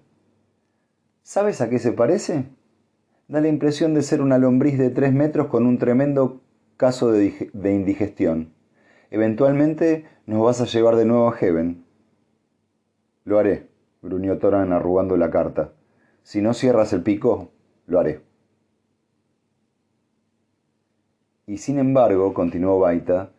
¿Sabes 1.23 1.61
a 1.61 1.69
qué 1.69 1.77
se 1.79 1.91
parece? 1.91 2.45
Da 3.27 3.41
la 3.41 3.47
impresión 3.47 3.93
de 3.93 4.01
ser 4.01 4.21
una 4.21 4.39
lombriz 4.39 4.77
de 4.77 4.89
tres 4.89 5.13
metros 5.13 5.47
con 5.47 5.65
un 5.67 5.77
tremendo 5.77 6.41
caso 6.77 7.11
de, 7.11 7.51
de 7.53 7.73
indigestión. 7.73 8.53
Eventualmente 9.11 10.05
nos 10.25 10.43
vas 10.43 10.61
a 10.61 10.65
llevar 10.65 10.95
de 10.95 11.05
nuevo 11.05 11.29
a 11.29 11.33
Heaven. 11.33 11.85
Lo 13.23 13.37
haré, 13.37 13.69
gruñó 14.01 14.39
Toran 14.39 14.73
arrugando 14.73 15.15
la 15.15 15.29
carta. 15.29 15.71
Si 16.23 16.41
no 16.41 16.53
cierras 16.53 16.93
el 16.93 17.03
pico, 17.03 17.51
lo 17.87 17.99
haré. 17.99 18.21
Y 21.47 21.57
sin 21.57 21.79
embargo, 21.79 22.33
continuó 22.33 22.79
Baita, 22.79 23.31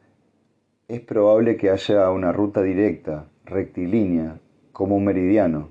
es 0.89 1.01
probable 1.01 1.57
que 1.57 1.71
haya 1.71 2.11
una 2.11 2.33
ruta 2.33 2.63
directa, 2.63 3.27
rectilínea, 3.47 4.41
como 4.73 4.97
un 4.97 5.05
meridiano. 5.05 5.69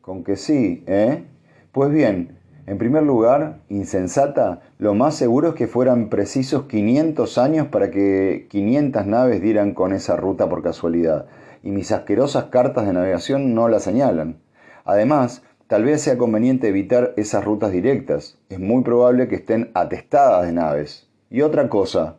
Con 0.00 0.24
que 0.24 0.36
sí, 0.36 0.82
¿eh? 0.86 1.24
Pues 1.72 1.92
bien, 1.92 2.38
en 2.66 2.78
primer 2.78 3.02
lugar, 3.02 3.60
insensata, 3.68 4.60
lo 4.78 4.94
más 4.94 5.14
seguro 5.14 5.48
es 5.48 5.54
que 5.54 5.66
fueran 5.66 6.08
precisos 6.08 6.64
500 6.64 7.38
años 7.38 7.66
para 7.68 7.90
que 7.90 8.46
500 8.50 9.06
naves 9.06 9.40
dieran 9.42 9.74
con 9.74 9.92
esa 9.92 10.16
ruta 10.16 10.48
por 10.48 10.62
casualidad 10.62 11.26
y 11.62 11.70
mis 11.70 11.92
asquerosas 11.92 12.44
cartas 12.44 12.86
de 12.86 12.92
navegación 12.92 13.54
no 13.54 13.68
la 13.68 13.80
señalan. 13.80 14.40
Además, 14.84 15.42
tal 15.70 15.84
vez 15.84 16.02
sea 16.02 16.18
conveniente 16.18 16.66
evitar 16.66 17.14
esas 17.16 17.44
rutas 17.44 17.70
directas. 17.70 18.40
Es 18.48 18.58
muy 18.58 18.82
probable 18.82 19.28
que 19.28 19.36
estén 19.36 19.70
atestadas 19.74 20.44
de 20.44 20.52
naves. 20.52 21.08
Y 21.30 21.42
otra 21.42 21.68
cosa. 21.68 22.18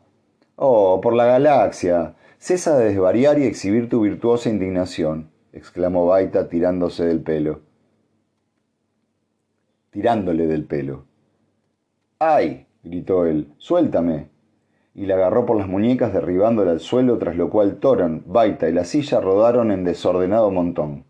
Oh, 0.56 1.02
por 1.02 1.14
la 1.14 1.26
galaxia. 1.26 2.16
Cesa 2.38 2.78
de 2.78 2.86
desvariar 2.86 3.40
y 3.40 3.44
exhibir 3.44 3.90
tu 3.90 4.00
virtuosa 4.00 4.50
indignación, 4.50 5.32
exclamó 5.52 6.08
Baita 6.08 6.48
tirándose 6.48 7.04
del 7.04 7.20
pelo. 7.20 7.60
Tirándole 9.90 10.48
del 10.48 10.64
pelo. 10.64 11.04
¡Ay! 12.20 12.68
gritó 12.84 13.26
él. 13.26 13.52
¡Suéltame! 13.58 14.30
y 14.96 15.08
la 15.08 15.16
agarró 15.16 15.46
por 15.46 15.58
las 15.58 15.68
muñecas 15.68 16.14
derribándola 16.14 16.72
al 16.72 16.80
suelo, 16.80 17.18
tras 17.18 17.36
lo 17.36 17.50
cual 17.50 17.80
Toron, 17.80 18.24
Baita 18.28 18.70
y 18.70 18.74
la 18.74 18.86
silla 18.86 19.20
rodaron 19.20 19.72
en 19.72 19.84
desordenado 19.84 20.52
montón. 20.52 21.04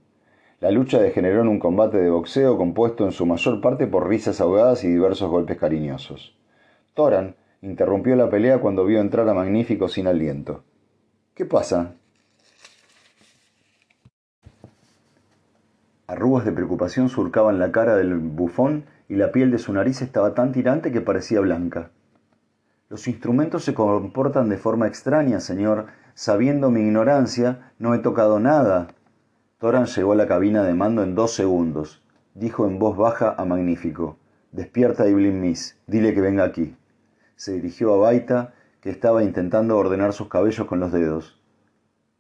La 0.62 0.70
lucha 0.70 1.00
degeneró 1.00 1.41
en 1.41 1.48
un 1.48 1.58
combate 1.58 1.98
de 1.98 2.12
boxeo 2.12 2.56
compuesto 2.56 3.03
en 3.03 3.12
su 3.12 3.25
mayor 3.25 3.62
parte 3.62 3.88
por 3.88 4.08
risas 4.08 4.39
ahogadas 4.39 4.84
y 4.84 4.89
diversos 4.89 5.27
golpes 5.27 5.58
cariñosos. 5.58 6.38
Toran 6.94 7.36
interrumpió 7.63 8.15
la 8.15 8.30
pelea 8.30 8.60
cuando 8.60 8.86
vio 8.86 9.01
entrar 9.01 9.27
a 9.27 9.34
Magnífico 9.34 9.88
sin 9.88 10.06
aliento. 10.06 10.63
¿Qué 11.34 11.46
pasa? 11.46 11.96
Arrugas 16.06 16.46
de 16.46 16.51
preocupación 16.51 17.10
surcaban 17.10 17.58
la 17.58 17.72
cara 17.72 17.96
del 17.96 18.15
bufón 18.18 18.86
y 19.10 19.15
la 19.15 19.32
piel 19.32 19.50
de 19.50 19.58
su 19.58 19.74
nariz 19.74 20.03
estaba 20.03 20.36
tan 20.36 20.51
tirante 20.51 20.91
que 20.91 21.01
parecía 21.01 21.39
blanca. 21.39 21.89
Los 22.88 23.08
instrumentos 23.08 23.63
se 23.63 23.74
comportan 23.74 24.48
de 24.50 24.58
forma 24.58 24.86
extraña, 24.86 25.39
señor. 25.39 25.88
Sabiendo 26.13 26.70
mi 26.70 26.82
ignorancia, 26.82 27.72
no 27.80 27.96
he 27.96 28.00
tocado 28.00 28.39
nada. 28.39 28.89
Toran 29.62 29.86
llegó 29.86 30.13
a 30.13 30.15
la 30.15 30.27
cabina 30.27 30.63
de 30.63 30.74
mando 30.74 31.03
en 31.03 31.13
dos 31.13 31.36
segundos. 31.36 32.01
Dijo 32.34 32.65
en 32.65 32.80
voz 32.80 32.98
baja 32.98 33.36
a 33.38 33.46
Magnífico. 33.46 34.18
Despierta 34.51 35.08
Iblin 35.08 35.39
Miss. 35.39 35.77
Dile 35.86 36.15
que 36.15 36.22
venga 36.22 36.44
aquí. 36.44 36.75
Se 37.36 37.53
dirigió 37.53 37.94
a 37.94 37.98
Baita, 37.98 38.56
que 38.82 38.89
estaba 38.89 39.24
intentando 39.24 39.77
ordenar 39.77 40.13
sus 40.13 40.30
cabellos 40.30 40.65
con 40.65 40.80
los 40.80 40.91
dedos. 40.91 41.39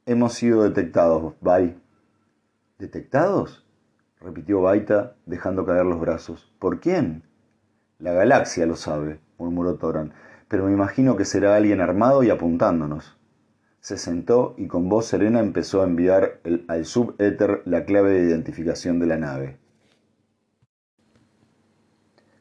Hemos 0.05 0.33
sido 0.33 0.61
detectados, 0.61 1.33
Bai. 1.41 1.75
¿Detectados? 2.77 3.65
repitió 4.19 4.61
Baita, 4.61 5.15
dejando 5.25 5.65
caer 5.65 5.87
los 5.87 5.99
brazos. 5.99 6.53
¿Por 6.59 6.79
quién? 6.79 7.23
La 7.97 8.13
galaxia 8.13 8.67
lo 8.67 8.75
sabe, 8.75 9.19
murmuró 9.39 9.77
Toran 9.77 10.13
pero 10.51 10.65
me 10.65 10.73
imagino 10.73 11.15
que 11.15 11.23
será 11.23 11.55
alguien 11.55 11.79
armado 11.79 12.23
y 12.23 12.29
apuntándonos. 12.29 13.17
Se 13.81 13.97
sentó 13.97 14.53
y 14.57 14.67
con 14.67 14.89
voz 14.89 15.07
serena 15.07 15.39
empezó 15.39 15.81
a 15.81 15.85
enviar 15.85 16.39
al 16.67 16.85
subéter 16.85 17.63
la 17.65 17.83
clave 17.83 18.11
de 18.11 18.29
identificación 18.29 18.99
de 18.99 19.07
la 19.07 19.17
nave. 19.17 19.57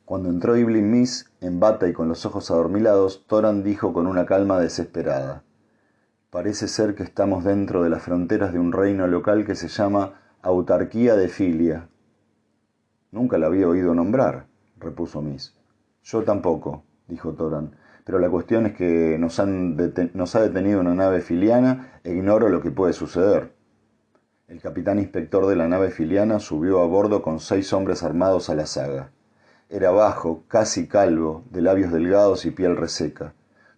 Cuando 0.04 0.28
entró 0.28 0.54
Iblin 0.54 0.90
Miss, 0.90 1.30
en 1.40 1.58
bata 1.58 1.88
y 1.88 1.94
con 1.94 2.08
los 2.08 2.26
ojos 2.26 2.50
adormilados, 2.50 3.24
Toran 3.26 3.62
dijo 3.64 3.94
con 3.94 4.06
una 4.06 4.26
calma 4.26 4.60
desesperada. 4.60 5.42
Parece 6.28 6.68
ser 6.68 6.94
que 6.94 7.04
estamos 7.04 7.42
dentro 7.42 7.82
de 7.82 7.88
las 7.88 8.02
fronteras 8.02 8.52
de 8.52 8.58
un 8.58 8.72
reino 8.72 9.06
local 9.06 9.46
que 9.46 9.54
se 9.54 9.68
llama 9.68 10.20
Autarquía 10.42 11.16
de 11.16 11.28
Filia. 11.28 11.88
Nunca 13.12 13.38
la 13.38 13.46
había 13.46 13.66
oído 13.66 13.94
nombrar, 13.94 14.46
repuso 14.76 15.22
Miss. 15.22 15.56
Yo 16.02 16.22
tampoco, 16.22 16.84
dijo 17.08 17.32
Toran 17.32 17.76
pero 18.04 18.18
la 18.18 18.30
cuestión 18.30 18.66
es 18.66 18.74
que 18.74 19.16
nos, 19.18 19.38
ha 19.38 20.40
detenido 20.40 20.80
una 20.80 20.94
nave 20.94 21.20
filiana 21.20 22.00
e 22.04 22.12
ignoro 22.12 22.48
lo 22.48 22.60
que 22.60 22.70
puede 22.70 22.92
suceder. 22.92 23.52
El 24.48 24.60
capitán 24.60 24.98
inspector 24.98 25.46
de 25.46 25.56
la 25.56 25.68
nave 25.68 25.90
filiana 25.90 26.40
subió 26.40 26.80
a 26.80 26.86
bordo 26.86 27.22
con 27.22 27.38
seis 27.40 27.72
hombres 27.72 28.02
armados 28.02 28.50
a 28.50 28.54
la 28.54 28.66
saga. 28.66 29.12
Era 29.68 29.92
bajo, 29.92 30.42
casi 30.48 30.88
calvo, 30.88 31.44
de 31.50 31.62
labios 31.62 31.92
delgados 31.92 32.44
y 32.46 32.50
piel 32.50 32.76
reseca. 32.76 33.34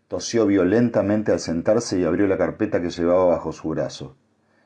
Tosió 0.08 0.46
violentamente 0.46 1.32
al 1.32 1.40
sentarse 1.40 1.98
y 1.98 2.04
abrió 2.04 2.26
la 2.26 2.38
carpeta 2.38 2.80
que 2.80 2.90
llevaba 2.90 3.26
bajo 3.26 3.52
su 3.52 3.68
brazo. 3.68 4.16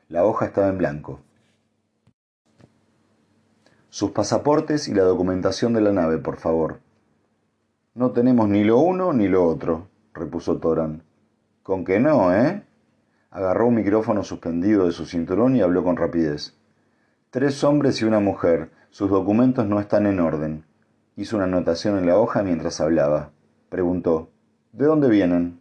La 0.07 0.23
hoja 0.23 0.45
estaba 0.45 0.69
en 0.69 0.77
blanco. 0.77 1.19
Sus 3.89 4.11
pasaportes 4.11 4.87
y 4.87 4.93
la 4.93 5.03
documentación 5.03 5.73
de 5.73 5.81
la 5.81 5.91
nave, 5.91 6.17
por 6.17 6.37
favor. 6.37 6.79
No 7.97 8.11
tenemos 8.11 8.47
ni 8.47 8.63
lo 8.63 8.77
uno 8.77 9.11
ni 9.11 9.27
lo 9.27 9.43
otro, 9.43 9.87
repuso 10.13 10.59
Toran. 10.59 11.01
Con 11.63 11.83
que 11.83 11.99
no, 11.99 12.31
¿eh? 12.31 12.63
Agarró 13.31 13.65
un 13.65 13.73
micrófono 13.73 14.23
suspendido 14.23 14.85
de 14.85 14.91
su 14.91 15.07
cinturón 15.07 15.55
y 15.55 15.61
habló 15.61 15.83
con 15.83 15.97
rapidez. 15.97 16.55
Tres 17.31 17.63
hombres 17.63 17.99
y 17.99 18.05
una 18.05 18.19
mujer. 18.19 18.69
Sus 18.91 19.09
documentos 19.09 19.65
no 19.65 19.79
están 19.79 20.05
en 20.05 20.19
orden. 20.19 20.63
Hizo 21.15 21.37
una 21.37 21.45
anotación 21.45 21.97
en 21.97 22.05
la 22.05 22.19
hoja 22.19 22.43
mientras 22.43 22.79
hablaba. 22.81 23.31
Preguntó. 23.69 24.29
¿De 24.73 24.85
dónde 24.85 25.09
vienen? 25.09 25.59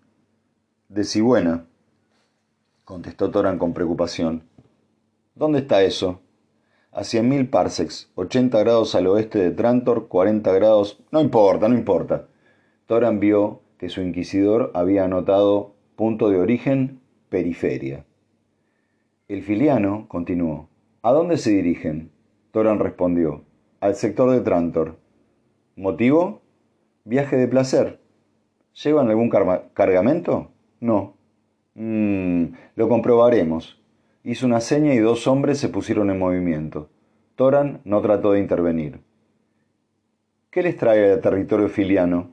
De 0.91 1.05
Sigüena, 1.05 1.65
contestó 2.85 3.31
Toran 3.31 3.59
con 3.59 3.73
preocupación. 3.73 4.43
¿Dónde 5.35 5.61
está 5.61 5.81
eso? 5.81 6.21
A 6.97 7.05
cien 7.05 7.29
mil 7.29 7.51
parsecs, 7.51 8.11
80 8.15 8.59
grados 8.59 8.95
al 8.95 9.07
oeste 9.07 9.39
de 9.39 9.51
Trantor, 9.51 10.09
40 10.09 10.51
grados... 10.55 10.99
No 11.11 11.21
importa, 11.21 11.69
no 11.69 11.75
importa. 11.75 12.27
Toran 12.87 13.21
vio 13.21 13.61
que 13.77 13.91
su 13.91 14.01
inquisidor 14.01 14.71
había 14.73 15.05
anotado 15.05 15.75
punto 15.95 16.31
de 16.31 16.39
origen, 16.39 17.01
periferia. 17.29 18.07
El 19.29 19.43
filiano 19.43 20.07
continuó. 20.09 20.71
¿A 21.03 21.13
dónde 21.13 21.37
se 21.37 21.51
dirigen? 21.51 22.13
Toran 22.51 22.79
respondió. 22.79 23.45
Al 23.81 23.95
sector 23.95 24.31
de 24.31 24.41
Trantor. 24.41 24.97
¿Motivo? 25.77 26.41
Viaje 27.05 27.37
de 27.37 27.47
placer. 27.47 28.01
¿Llevan 28.73 29.11
algún 29.11 29.29
cargamento? 29.29 30.51
No. 30.81 31.15
Mmm, 31.75 32.55
lo 32.75 32.89
comprobaremos. 32.89 33.79
Hizo 34.29 34.45
una 34.45 34.59
seña 34.59 34.93
y 34.93 34.99
dos 34.99 35.29
hombres 35.29 35.57
se 35.57 35.69
pusieron 35.69 36.11
en 36.11 36.19
movimiento. 36.19 36.89
Toran 37.37 37.81
no 37.85 38.01
trató 38.01 38.33
de 38.33 38.41
intervenir. 38.41 38.99
¿Qué 40.51 40.65
les 40.65 40.77
trae 40.77 41.13
al 41.13 41.21
territorio 41.21 41.69
filiano? 41.69 42.33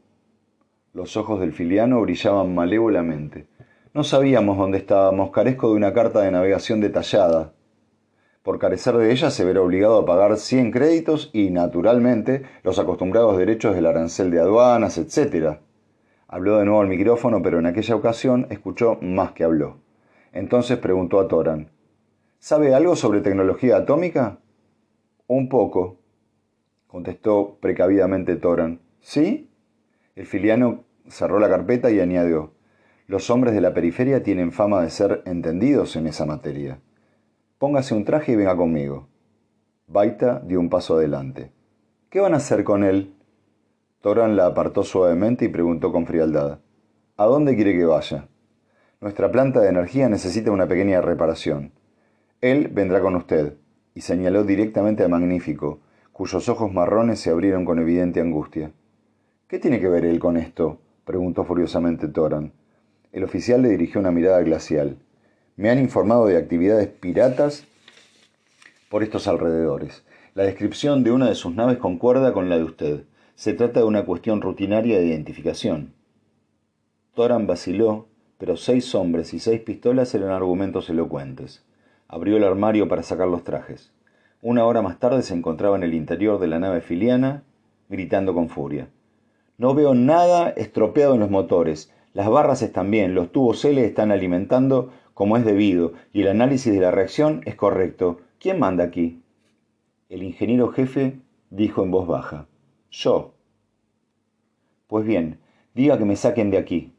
Los 0.95 1.15
ojos 1.17 1.39
del 1.39 1.53
filiano 1.53 2.01
brillaban 2.01 2.55
malévolamente. 2.55 3.45
No 3.93 4.03
sabíamos 4.03 4.57
dónde 4.57 4.79
estábamos, 4.79 5.29
carezco 5.29 5.69
de 5.69 5.75
una 5.75 5.93
carta 5.93 6.21
de 6.21 6.31
navegación 6.31 6.81
detallada. 6.81 7.53
Por 8.41 8.57
carecer 8.57 8.97
de 8.97 9.11
ella 9.11 9.29
se 9.29 9.45
verá 9.45 9.61
obligado 9.61 9.99
a 9.99 10.05
pagar 10.07 10.37
100 10.37 10.71
créditos 10.71 11.29
y, 11.31 11.51
naturalmente, 11.51 12.41
los 12.63 12.79
acostumbrados 12.79 13.37
derechos 13.37 13.75
del 13.75 13.85
arancel 13.85 14.31
de 14.31 14.39
aduanas, 14.39 14.97
etc. 14.97 15.59
Habló 16.27 16.57
de 16.57 16.65
nuevo 16.65 16.81
al 16.81 16.87
micrófono, 16.87 17.43
pero 17.43 17.59
en 17.59 17.67
aquella 17.67 17.95
ocasión 17.95 18.47
escuchó 18.49 18.97
más 18.99 19.33
que 19.33 19.43
habló. 19.43 19.77
Entonces 20.31 20.79
preguntó 20.79 21.19
a 21.19 21.27
Toran, 21.27 21.69
¿Sabe 22.43 22.75
algo 22.75 22.97
sobre 22.97 23.21
tecnología 23.21 23.77
atómica? 23.77 24.39
Un 25.27 25.47
poco, 25.47 26.01
contestó 26.87 27.57
precavidamente 27.61 28.35
Toran. 28.35 28.81
¿Sí? 28.99 29.49
El 30.17 30.25
filiano 30.25 30.83
cerró 31.07 31.39
la 31.39 31.47
carpeta 31.47 31.89
y 31.89 32.01
añadió, 32.01 32.51
los 33.07 33.29
hombres 33.29 33.53
de 33.53 33.61
la 33.61 33.73
periferia 33.73 34.23
tienen 34.23 34.51
fama 34.51 34.81
de 34.81 34.89
ser 34.89 35.21
entendidos 35.25 35.95
en 35.95 36.05
esa 36.05 36.25
materia. 36.25 36.81
Póngase 37.59 37.95
un 37.95 38.03
traje 38.03 38.33
y 38.33 38.35
venga 38.35 38.57
conmigo. 38.57 39.07
Baita 39.87 40.41
dio 40.45 40.59
un 40.59 40.69
paso 40.69 40.97
adelante. 40.97 41.53
¿Qué 42.09 42.19
van 42.19 42.33
a 42.33 42.37
hacer 42.43 42.65
con 42.65 42.83
él? 42.83 43.15
Toran 44.01 44.35
la 44.35 44.47
apartó 44.47 44.83
suavemente 44.83 45.45
y 45.45 45.47
preguntó 45.47 45.93
con 45.93 46.05
frialdad. 46.05 46.59
¿A 47.15 47.23
dónde 47.23 47.55
quiere 47.55 47.71
que 47.71 47.85
vaya? 47.85 48.27
Nuestra 48.99 49.31
planta 49.31 49.61
de 49.61 49.69
energía 49.69 50.09
necesita 50.09 50.51
una 50.51 50.67
pequeña 50.67 50.99
reparación. 50.99 51.71
Él 52.43 52.67
vendrá 52.67 52.99
con 52.99 53.15
usted, 53.15 53.53
y 53.95 54.01
señaló 54.01 54.43
directamente 54.43 55.05
a 55.05 55.07
Magnífico, 55.07 55.79
cuyos 56.11 56.49
ojos 56.49 56.73
marrones 56.73 57.21
se 57.21 57.29
abrieron 57.29 57.63
con 57.63 57.79
evidente 57.79 58.19
angustia. 58.19 58.73
¿Qué 59.47 59.59
tiene 59.59 59.79
que 59.79 59.87
ver 59.87 60.03
él 60.03 60.19
con 60.19 60.35
esto? 60.35 60.81
preguntó 61.05 61.45
furiosamente 61.45 62.09
Toran. 62.09 62.51
El 63.13 63.23
oficial 63.23 63.61
le 63.61 63.69
dirigió 63.69 64.01
una 64.01 64.11
mirada 64.11 64.41
glacial. 64.41 64.97
Me 65.55 65.69
han 65.69 65.79
informado 65.79 66.25
de 66.25 66.35
actividades 66.35 66.89
piratas 66.89 67.65
por 68.89 69.03
estos 69.03 69.29
alrededores. 69.29 70.03
La 70.35 70.43
descripción 70.43 71.05
de 71.05 71.11
una 71.11 71.29
de 71.29 71.35
sus 71.35 71.55
naves 71.55 71.77
concuerda 71.77 72.33
con 72.33 72.49
la 72.49 72.57
de 72.57 72.65
usted. 72.65 73.03
Se 73.35 73.53
trata 73.53 73.79
de 73.79 73.85
una 73.85 74.03
cuestión 74.03 74.41
rutinaria 74.41 74.99
de 74.99 75.05
identificación. 75.05 75.93
Toran 77.13 77.47
vaciló, 77.47 78.09
pero 78.37 78.57
seis 78.57 78.93
hombres 78.95 79.33
y 79.33 79.39
seis 79.39 79.61
pistolas 79.61 80.13
eran 80.13 80.31
argumentos 80.31 80.89
elocuentes. 80.89 81.63
Abrió 82.13 82.37
el 82.37 82.43
armario 82.43 82.87
para 82.87 83.01
sacar 83.01 83.27
los 83.27 83.43
trajes. 83.43 83.91
Una 84.43 84.65
hora 84.65 84.83
más 84.83 84.99
tarde 84.99 85.23
se 85.23 85.33
encontraba 85.33 85.75
en 85.77 85.81
el 85.81 85.95
interior 85.95 86.39
de 86.39 86.45
la 86.45 86.59
nave 86.59 86.81
filiana, 86.81 87.41
gritando 87.89 88.35
con 88.35 88.49
furia. 88.49 88.87
No 89.57 89.73
veo 89.73 89.95
nada 89.95 90.51
estropeado 90.51 91.15
en 91.15 91.21
los 91.21 91.31
motores. 91.31 91.91
Las 92.13 92.29
barras 92.29 92.61
están 92.61 92.91
bien, 92.91 93.15
los 93.15 93.31
tubos 93.31 93.65
L 93.65 93.83
están 93.83 94.11
alimentando 94.11 94.91
como 95.15 95.37
es 95.37 95.43
debido 95.43 95.93
y 96.13 96.21
el 96.21 96.27
análisis 96.27 96.71
de 96.71 96.81
la 96.81 96.91
reacción 96.91 97.41
es 97.45 97.55
correcto. 97.55 98.19
¿Quién 98.39 98.59
manda 98.59 98.83
aquí? 98.83 99.23
El 100.07 100.21
ingeniero 100.21 100.67
jefe 100.67 101.19
dijo 101.49 101.81
en 101.81 101.89
voz 101.89 102.05
baja. 102.05 102.45
Yo. 102.91 103.33
Pues 104.85 105.03
bien, 105.03 105.39
diga 105.73 105.97
que 105.97 106.05
me 106.05 106.15
saquen 106.15 106.51
de 106.51 106.59
aquí. 106.59 106.93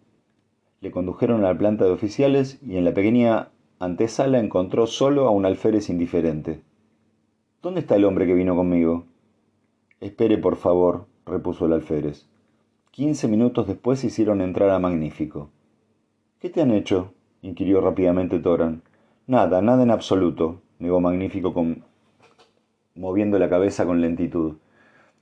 Le 0.80 0.90
condujeron 0.90 1.44
a 1.44 1.52
la 1.52 1.56
planta 1.56 1.84
de 1.84 1.92
oficiales 1.92 2.58
y 2.66 2.78
en 2.78 2.84
la 2.84 2.92
pequeña 2.92 3.50
antesala 3.78 4.38
encontró 4.38 4.86
solo 4.86 5.26
a 5.26 5.30
un 5.30 5.46
alférez 5.46 5.90
indiferente. 5.90 6.62
¿Dónde 7.62 7.80
está 7.80 7.96
el 7.96 8.04
hombre 8.04 8.26
que 8.26 8.34
vino 8.34 8.54
conmigo? 8.54 9.04
Espere, 10.00 10.38
por 10.38 10.56
favor, 10.56 11.06
repuso 11.26 11.66
el 11.66 11.72
alférez. 11.72 12.26
Quince 12.90 13.26
minutos 13.26 13.66
después 13.66 14.04
hicieron 14.04 14.40
entrar 14.40 14.70
a 14.70 14.78
Magnífico. 14.78 15.50
¿Qué 16.38 16.50
te 16.50 16.60
han 16.60 16.70
hecho? 16.70 17.12
inquirió 17.42 17.80
rápidamente 17.80 18.38
Toran. 18.38 18.82
Nada, 19.26 19.62
nada 19.62 19.82
en 19.82 19.90
absoluto, 19.90 20.60
negó 20.78 21.00
Magnífico 21.00 21.54
con... 21.54 21.84
moviendo 22.94 23.38
la 23.38 23.48
cabeza 23.48 23.86
con 23.86 24.00
lentitud. 24.00 24.56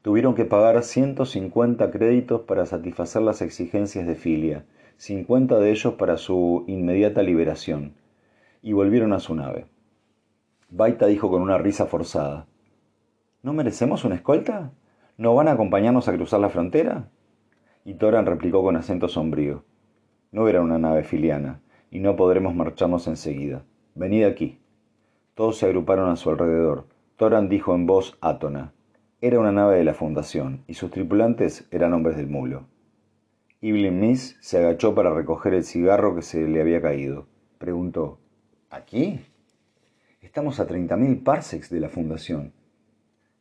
Tuvieron 0.03 0.35
que 0.35 0.45
pagar 0.45 0.83
ciento 0.83 1.25
cincuenta 1.25 1.93
créditos 1.93 2.41
para 2.41 2.67
satisfacer 2.67 3.23
las 3.23 3.41
exigencias 3.41 4.07
de 4.07 4.17
Filia, 4.17 4.65
cincuenta 4.97 5.59
de 5.61 5.71
ellos 5.71 5.95
para 5.95 6.17
su 6.17 6.65
inmediata 6.67 7.23
liberación, 7.23 7.95
y 8.63 8.73
volvieron 8.73 9.13
a 9.13 9.21
su 9.21 9.35
nave. 9.35 9.67
Baita 10.71 11.07
dijo 11.07 11.31
con 11.31 11.43
una 11.43 11.59
risa 11.59 11.87
forzada. 11.87 12.47
¿No 13.43 13.53
merecemos 13.53 14.05
una 14.05 14.15
escolta? 14.15 14.73
¿No 15.19 15.35
van 15.35 15.49
a 15.49 15.53
acompañarnos 15.53 16.09
a 16.09 16.15
cruzar 16.15 16.41
la 16.41 16.49
frontera? 16.49 17.11
Y 17.85 17.95
Toran 17.95 18.25
replicó 18.25 18.63
con 18.63 18.77
acento 18.77 19.09
sombrío. 19.09 19.65
No 20.31 20.49
era 20.49 20.63
una 20.63 20.79
nave 20.79 21.03
filiana, 21.03 21.61
y 21.91 21.99
no 21.99 22.17
podremos 22.17 22.55
marcharnos 22.55 23.09
enseguida. 23.09 23.65
Venid 23.95 24.25
aquí. 24.25 24.61
Todos 25.35 25.59
se 25.59 25.67
agruparon 25.67 26.09
a 26.09 26.17
su 26.17 26.31
alrededor. 26.31 26.87
Toran 27.17 27.49
dijo 27.49 27.75
en 27.75 27.87
voz 27.87 28.17
átona. 28.21 28.73
Era 29.21 29.39
una 29.39 29.53
nave 29.53 29.77
de 29.77 29.85
la 29.85 29.95
Fundación, 29.95 30.65
y 30.67 30.75
sus 30.75 30.91
tripulantes 30.91 31.69
eran 31.71 31.93
hombres 31.93 32.17
del 32.17 32.29
mulo. 32.29 32.65
Evelyn 33.61 34.01
Miss 34.01 34.39
se 34.41 34.59
agachó 34.59 34.95
para 34.95 35.13
recoger 35.13 35.55
el 35.55 35.65
cigarro 35.65 36.15
que 36.15 36.23
se 36.23 36.49
le 36.49 36.61
había 36.61 36.81
caído. 36.81 37.27
Preguntó, 37.59 38.19
¿Aquí? 38.73 39.21
Estamos 40.23 40.59
a 40.59 40.67
treinta 40.67 40.97
mil 40.97 41.19
parsecs 41.19 41.69
de 41.69 41.79
la 41.79 41.91
Fundación. 41.91 42.53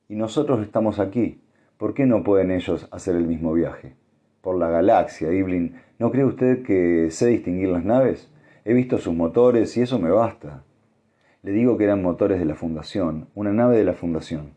Y 0.09 0.15
nosotros 0.15 0.61
estamos 0.61 0.99
aquí. 0.99 1.41
¿Por 1.77 1.93
qué 1.93 2.05
no 2.05 2.21
pueden 2.21 2.51
ellos 2.51 2.87
hacer 2.91 3.15
el 3.15 3.25
mismo 3.25 3.53
viaje? 3.53 3.95
por 4.41 4.57
la 4.57 4.69
galaxia, 4.69 5.31
Iblin. 5.31 5.75
¿No 5.99 6.11
cree 6.11 6.25
usted 6.25 6.63
que 6.63 7.09
sé 7.11 7.27
distinguir 7.27 7.69
las 7.69 7.85
naves? 7.85 8.29
He 8.65 8.73
visto 8.73 8.97
sus 8.97 9.13
motores 9.13 9.77
y 9.77 9.81
eso 9.81 9.99
me 9.99 10.09
basta. 10.09 10.63
Le 11.43 11.51
digo 11.51 11.77
que 11.77 11.85
eran 11.85 12.01
motores 12.01 12.39
de 12.39 12.45
la 12.45 12.55
Fundación, 12.55 13.29
una 13.33 13.53
nave 13.53 13.77
de 13.77 13.85
la 13.85 13.93
Fundación. 13.93 14.53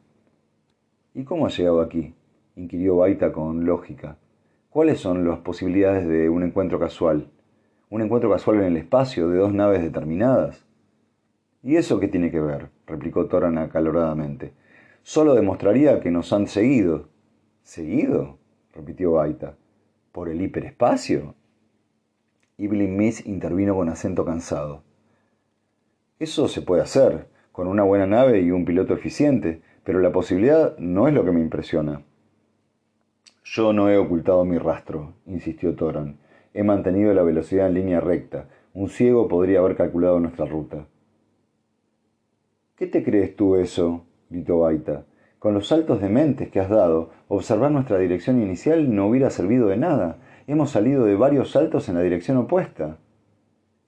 ¿Y 1.15 1.25
cómo 1.25 1.47
ha 1.47 1.51
llegado 1.51 1.81
aquí? 1.83 2.15
inquirió 2.57 2.97
Baita 2.97 3.33
con 3.33 3.65
lógica. 3.65 4.17
¿Cuáles 4.71 4.99
son 4.99 5.27
las 5.29 5.39
posibilidades 5.39 6.09
de 6.09 6.29
un 6.29 6.43
encuentro 6.43 6.81
casual? 6.81 7.29
¿Un 7.91 8.03
encuentro 8.03 8.31
casual 8.31 8.59
en 8.59 8.65
el 8.65 8.77
espacio 8.77 9.29
de 9.29 9.39
dos 9.39 9.53
naves 9.53 9.83
determinadas? 9.83 10.65
¿Y 11.63 11.77
eso 11.77 12.01
qué 12.01 12.09
tiene 12.09 12.31
que 12.31 12.41
ver? 12.41 12.71
replicó 12.87 13.27
Toran 13.27 13.59
acaloradamente. 13.59 14.53
Solo 15.03 15.35
demostraría 15.35 16.01
que 16.01 16.11
nos 16.11 16.33
han 16.33 16.47
seguido. 16.47 17.09
¿Seguido? 17.63 18.39
repitió 18.73 19.13
Baita 19.13 19.57
por 20.15 20.29
el 20.29 20.41
hiperespacio? 20.41 21.35
Evelyn 22.57 22.97
Miss 22.97 23.27
intervino 23.27 23.75
con 23.75 23.89
acento 23.89 24.25
cansado. 24.25 24.85
Eso 26.21 26.47
se 26.47 26.63
puede 26.63 26.83
hacer, 26.83 27.27
con 27.51 27.67
una 27.67 27.83
buena 27.83 28.07
nave 28.07 28.41
y 28.41 28.53
un 28.53 28.65
piloto 28.65 28.95
eficiente, 28.95 29.61
pero 29.83 29.99
la 29.99 30.13
posibilidad 30.13 30.79
no 30.79 31.09
es 31.09 31.15
lo 31.15 31.25
que 31.25 31.33
me 31.33 31.41
impresiona. 31.41 32.03
Yo 33.43 33.73
no 33.73 33.91
he 33.91 33.99
ocultado 33.99 34.45
mi 34.45 34.57
rastro, 34.57 35.15
insistió 35.27 35.75
Toran. 35.75 36.17
He 36.55 36.63
mantenido 36.63 37.13
la 37.13 37.25
velocidad 37.25 37.67
en 37.67 37.75
línea 37.75 38.01
recta. 38.01 38.47
Un 38.73 38.89
ciego 38.89 39.27
podría 39.27 39.59
haber 39.59 39.77
calculado 39.77 40.21
nuestra 40.21 40.47
ruta. 40.47 40.87
¿Qué 42.77 42.87
te 42.87 43.03
crees 43.03 43.35
tú 43.35 43.57
eso? 43.57 44.05
gritó 44.31 44.61
Baita. 44.61 45.05
Con 45.41 45.53
los 45.53 45.67
saltos 45.69 46.01
de 46.01 46.09
mentes 46.09 46.49
que 46.51 46.61
has 46.61 46.71
dado, 46.71 47.11
observar 47.29 47.71
nuestra 47.71 47.99
dirección 47.99 48.41
inicial 48.41 48.95
no 48.95 49.09
hubiera 49.09 49.31
servido 49.31 49.69
de 49.69 49.77
nada. 49.77 50.19
Hemos 50.47 50.71
salido 50.71 51.05
de 51.05 51.17
varios 51.17 51.51
saltos 51.51 51.89
en 51.89 51.97
la 51.97 52.03
dirección 52.03 52.37
opuesta. 52.37 52.99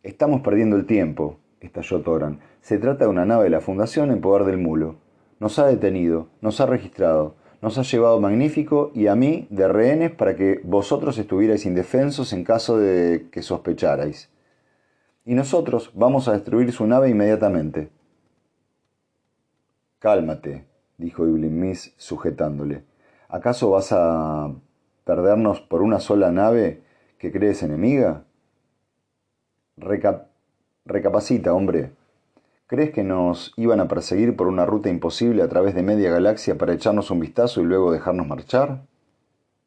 Estamos 0.02 0.42
perdiendo 0.42 0.76
el 0.76 0.86
tiempo, 0.86 1.38
estalló 1.60 2.02
Toran. 2.02 2.40
Se 2.60 2.78
trata 2.78 3.04
de 3.04 3.10
una 3.10 3.24
nave 3.24 3.44
de 3.44 3.50
la 3.50 3.60
Fundación 3.60 4.10
en 4.10 4.20
poder 4.20 4.44
del 4.44 4.58
mulo. 4.58 4.96
Nos 5.38 5.58
ha 5.58 5.66
detenido, 5.66 6.28
nos 6.40 6.60
ha 6.60 6.66
registrado, 6.66 7.36
nos 7.62 7.78
ha 7.78 7.82
llevado 7.82 8.20
magnífico 8.20 8.90
y 8.94 9.06
a 9.06 9.14
mí 9.14 9.46
de 9.50 9.68
rehenes 9.68 10.12
para 10.12 10.36
que 10.36 10.60
vosotros 10.64 11.18
estuvierais 11.18 11.66
indefensos 11.66 12.32
en 12.32 12.44
caso 12.44 12.78
de 12.78 13.28
que 13.30 13.42
sospecharais. 13.42 14.30
Y 15.24 15.34
nosotros 15.34 15.90
vamos 15.94 16.28
a 16.28 16.32
destruir 16.32 16.72
su 16.72 16.86
nave 16.86 17.10
inmediatamente. 17.10 17.90
Cálmate, 19.98 20.64
dijo 20.98 21.24
Miss 21.24 21.94
sujetándole. 21.96 22.84
¿Acaso 23.28 23.70
vas 23.70 23.92
a 23.92 24.52
perdernos 25.04 25.60
por 25.60 25.82
una 25.82 25.98
sola 25.98 26.30
nave 26.30 26.82
que 27.18 27.32
crees 27.32 27.62
enemiga? 27.62 28.24
recapacita, 30.84 31.52
hombre. 31.52 31.92
¿Crees 32.68 32.90
que 32.90 33.04
nos 33.04 33.54
iban 33.56 33.78
a 33.78 33.86
perseguir 33.86 34.34
por 34.34 34.48
una 34.48 34.66
ruta 34.66 34.88
imposible 34.88 35.40
a 35.44 35.48
través 35.48 35.76
de 35.76 35.84
media 35.84 36.10
galaxia 36.10 36.58
para 36.58 36.72
echarnos 36.72 37.12
un 37.12 37.20
vistazo 37.20 37.60
y 37.60 37.64
luego 37.64 37.92
dejarnos 37.92 38.26
marchar? 38.26 38.82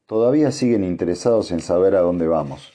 Todavía 0.04 0.50
siguen 0.50 0.84
interesados 0.84 1.50
en 1.50 1.60
saber 1.60 1.96
a 1.96 2.00
dónde 2.00 2.28
vamos. 2.28 2.74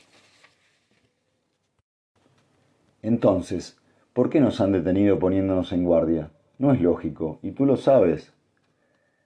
Entonces, 3.03 3.77
¿por 4.13 4.31
qué 4.31 4.39
nos 4.39 4.61
han 4.61 4.71
detenido 4.71 5.19
poniéndonos 5.19 5.71
en 5.73 5.83
guardia? 5.83 6.31
No 6.57 6.73
es 6.73 6.81
lógico, 6.81 7.37
y 7.43 7.51
tú 7.51 7.67
lo 7.67 7.77
sabes. 7.77 8.33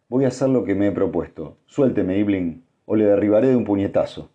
Voy 0.10 0.26
a 0.26 0.30
hacer 0.30 0.50
lo 0.50 0.66
que 0.66 0.76
me 0.76 0.88
he 0.88 0.92
propuesto. 0.92 1.56
Suélteme, 1.66 2.18
Ibling, 2.18 2.66
o 2.86 2.98
le 2.98 3.06
derribaré 3.06 3.48
de 3.48 3.56
un 3.56 3.64
puñetazo. 3.64 4.32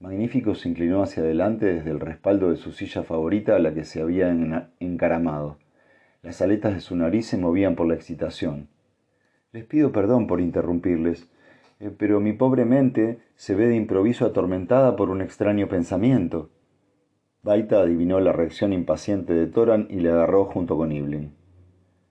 Magnífico 0.00 0.54
se 0.54 0.70
inclinó 0.70 1.02
hacia 1.02 1.22
adelante 1.22 1.66
desde 1.66 1.90
el 1.90 2.00
respaldo 2.00 2.48
de 2.48 2.56
su 2.56 2.72
silla 2.72 3.02
favorita 3.02 3.56
a 3.56 3.58
la 3.58 3.74
que 3.74 3.84
se 3.84 4.00
había 4.00 4.30
encaramado. 4.80 5.58
Las 6.22 6.40
aletas 6.40 6.74
de 6.74 6.80
su 6.80 6.94
nariz 6.94 7.26
se 7.26 7.36
movían 7.36 7.74
por 7.74 7.88
la 7.88 7.94
excitación. 7.94 8.68
Les 9.50 9.64
pido 9.64 9.90
perdón 9.90 10.28
por 10.28 10.40
interrumpirles, 10.40 11.28
eh, 11.80 11.90
pero 11.98 12.20
mi 12.20 12.32
pobre 12.32 12.64
mente 12.64 13.18
se 13.34 13.56
ve 13.56 13.66
de 13.66 13.74
improviso 13.74 14.24
atormentada 14.24 14.94
por 14.94 15.10
un 15.10 15.20
extraño 15.20 15.66
pensamiento. 15.66 16.50
Baita 17.42 17.80
adivinó 17.80 18.20
la 18.20 18.30
reacción 18.30 18.72
impaciente 18.72 19.34
de 19.34 19.48
Toran 19.48 19.88
y 19.90 19.96
le 19.96 20.10
agarró 20.10 20.44
junto 20.44 20.76
con 20.76 20.92
Ibling. 20.92 21.34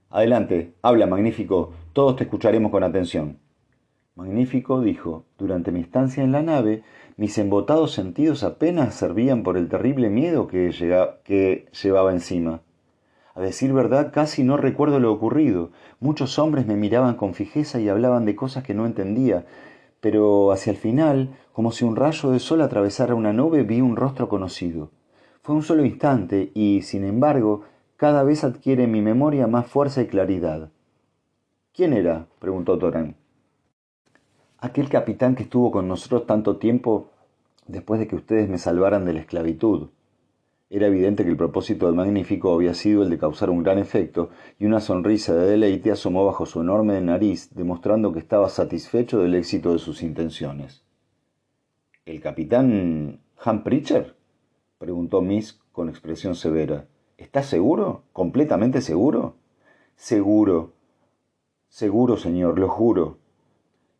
Adelante, 0.09 0.73
habla, 0.81 1.07
magnífico, 1.07 1.71
todos 1.93 2.17
te 2.17 2.25
escucharemos 2.25 2.69
con 2.69 2.83
atención. 2.83 3.39
Magnífico 4.15 4.81
dijo, 4.81 5.25
durante 5.37 5.71
mi 5.71 5.79
estancia 5.79 6.21
en 6.21 6.33
la 6.33 6.41
nave, 6.41 6.83
mis 7.15 7.37
embotados 7.37 7.93
sentidos 7.93 8.43
apenas 8.43 8.93
servían 8.93 9.43
por 9.43 9.55
el 9.55 9.69
terrible 9.69 10.09
miedo 10.09 10.47
que 10.47 11.65
llevaba 11.71 12.11
encima. 12.11 12.61
A 13.33 13.41
decir 13.41 13.73
verdad, 13.73 14.11
casi 14.13 14.43
no 14.43 14.57
recuerdo 14.57 14.99
lo 14.99 15.11
ocurrido. 15.11 15.71
Muchos 15.99 16.37
hombres 16.37 16.65
me 16.65 16.75
miraban 16.75 17.15
con 17.15 17.33
fijeza 17.33 17.79
y 17.79 17.87
hablaban 17.87 18.25
de 18.25 18.35
cosas 18.35 18.63
que 18.63 18.73
no 18.73 18.85
entendía, 18.85 19.45
pero 20.01 20.51
hacia 20.51 20.71
el 20.71 20.77
final, 20.77 21.29
como 21.53 21.71
si 21.71 21.85
un 21.85 21.95
rayo 21.95 22.31
de 22.31 22.39
sol 22.39 22.61
atravesara 22.61 23.15
una 23.15 23.33
nube, 23.33 23.63
vi 23.63 23.79
un 23.81 23.95
rostro 23.95 24.27
conocido. 24.27 24.91
Fue 25.43 25.55
un 25.55 25.63
solo 25.63 25.85
instante 25.85 26.51
y, 26.53 26.81
sin 26.81 27.05
embargo, 27.05 27.63
cada 27.95 28.23
vez 28.23 28.43
adquiere 28.43 28.83
en 28.83 28.91
mi 28.91 29.01
memoria 29.01 29.47
más 29.47 29.67
fuerza 29.67 30.01
y 30.01 30.07
claridad. 30.07 30.69
¿Quién 31.73 31.93
era? 31.93 32.27
preguntó 32.39 32.77
Torán. 32.77 33.15
Aquel 34.59 34.89
capitán 34.89 35.35
que 35.35 35.43
estuvo 35.43 35.71
con 35.71 35.87
nosotros 35.87 36.27
tanto 36.27 36.57
tiempo 36.57 37.09
después 37.67 37.99
de 37.99 38.07
que 38.07 38.15
ustedes 38.15 38.49
me 38.49 38.57
salvaran 38.57 39.05
de 39.05 39.13
la 39.13 39.21
esclavitud. 39.21 39.89
Era 40.73 40.87
evidente 40.87 41.25
que 41.25 41.29
el 41.29 41.35
propósito 41.35 41.87
del 41.87 41.95
magnífico 41.95 42.53
había 42.53 42.73
sido 42.73 43.03
el 43.03 43.09
de 43.09 43.17
causar 43.17 43.49
un 43.49 43.61
gran 43.61 43.77
efecto, 43.77 44.29
y 44.57 44.65
una 44.65 44.79
sonrisa 44.79 45.35
de 45.35 45.45
deleite 45.45 45.91
asomó 45.91 46.25
bajo 46.25 46.45
su 46.45 46.61
enorme 46.61 47.01
nariz, 47.01 47.53
demostrando 47.53 48.13
que 48.13 48.19
estaba 48.19 48.47
satisfecho 48.47 49.19
del 49.19 49.35
éxito 49.35 49.73
de 49.73 49.79
sus 49.79 50.01
intenciones. 50.01 50.85
¿El 52.05 52.21
capitán 52.21 53.19
Han 53.43 53.63
Pritcher? 53.65 54.15
preguntó 54.77 55.21
Miss 55.21 55.59
con 55.73 55.89
expresión 55.89 56.35
severa. 56.35 56.87
¿Estás 57.17 57.47
seguro? 57.47 58.03
¿Completamente 58.13 58.79
seguro? 58.79 59.35
Seguro. 59.97 60.71
Seguro, 61.67 62.15
señor, 62.15 62.57
lo 62.57 62.69
juro. 62.69 63.17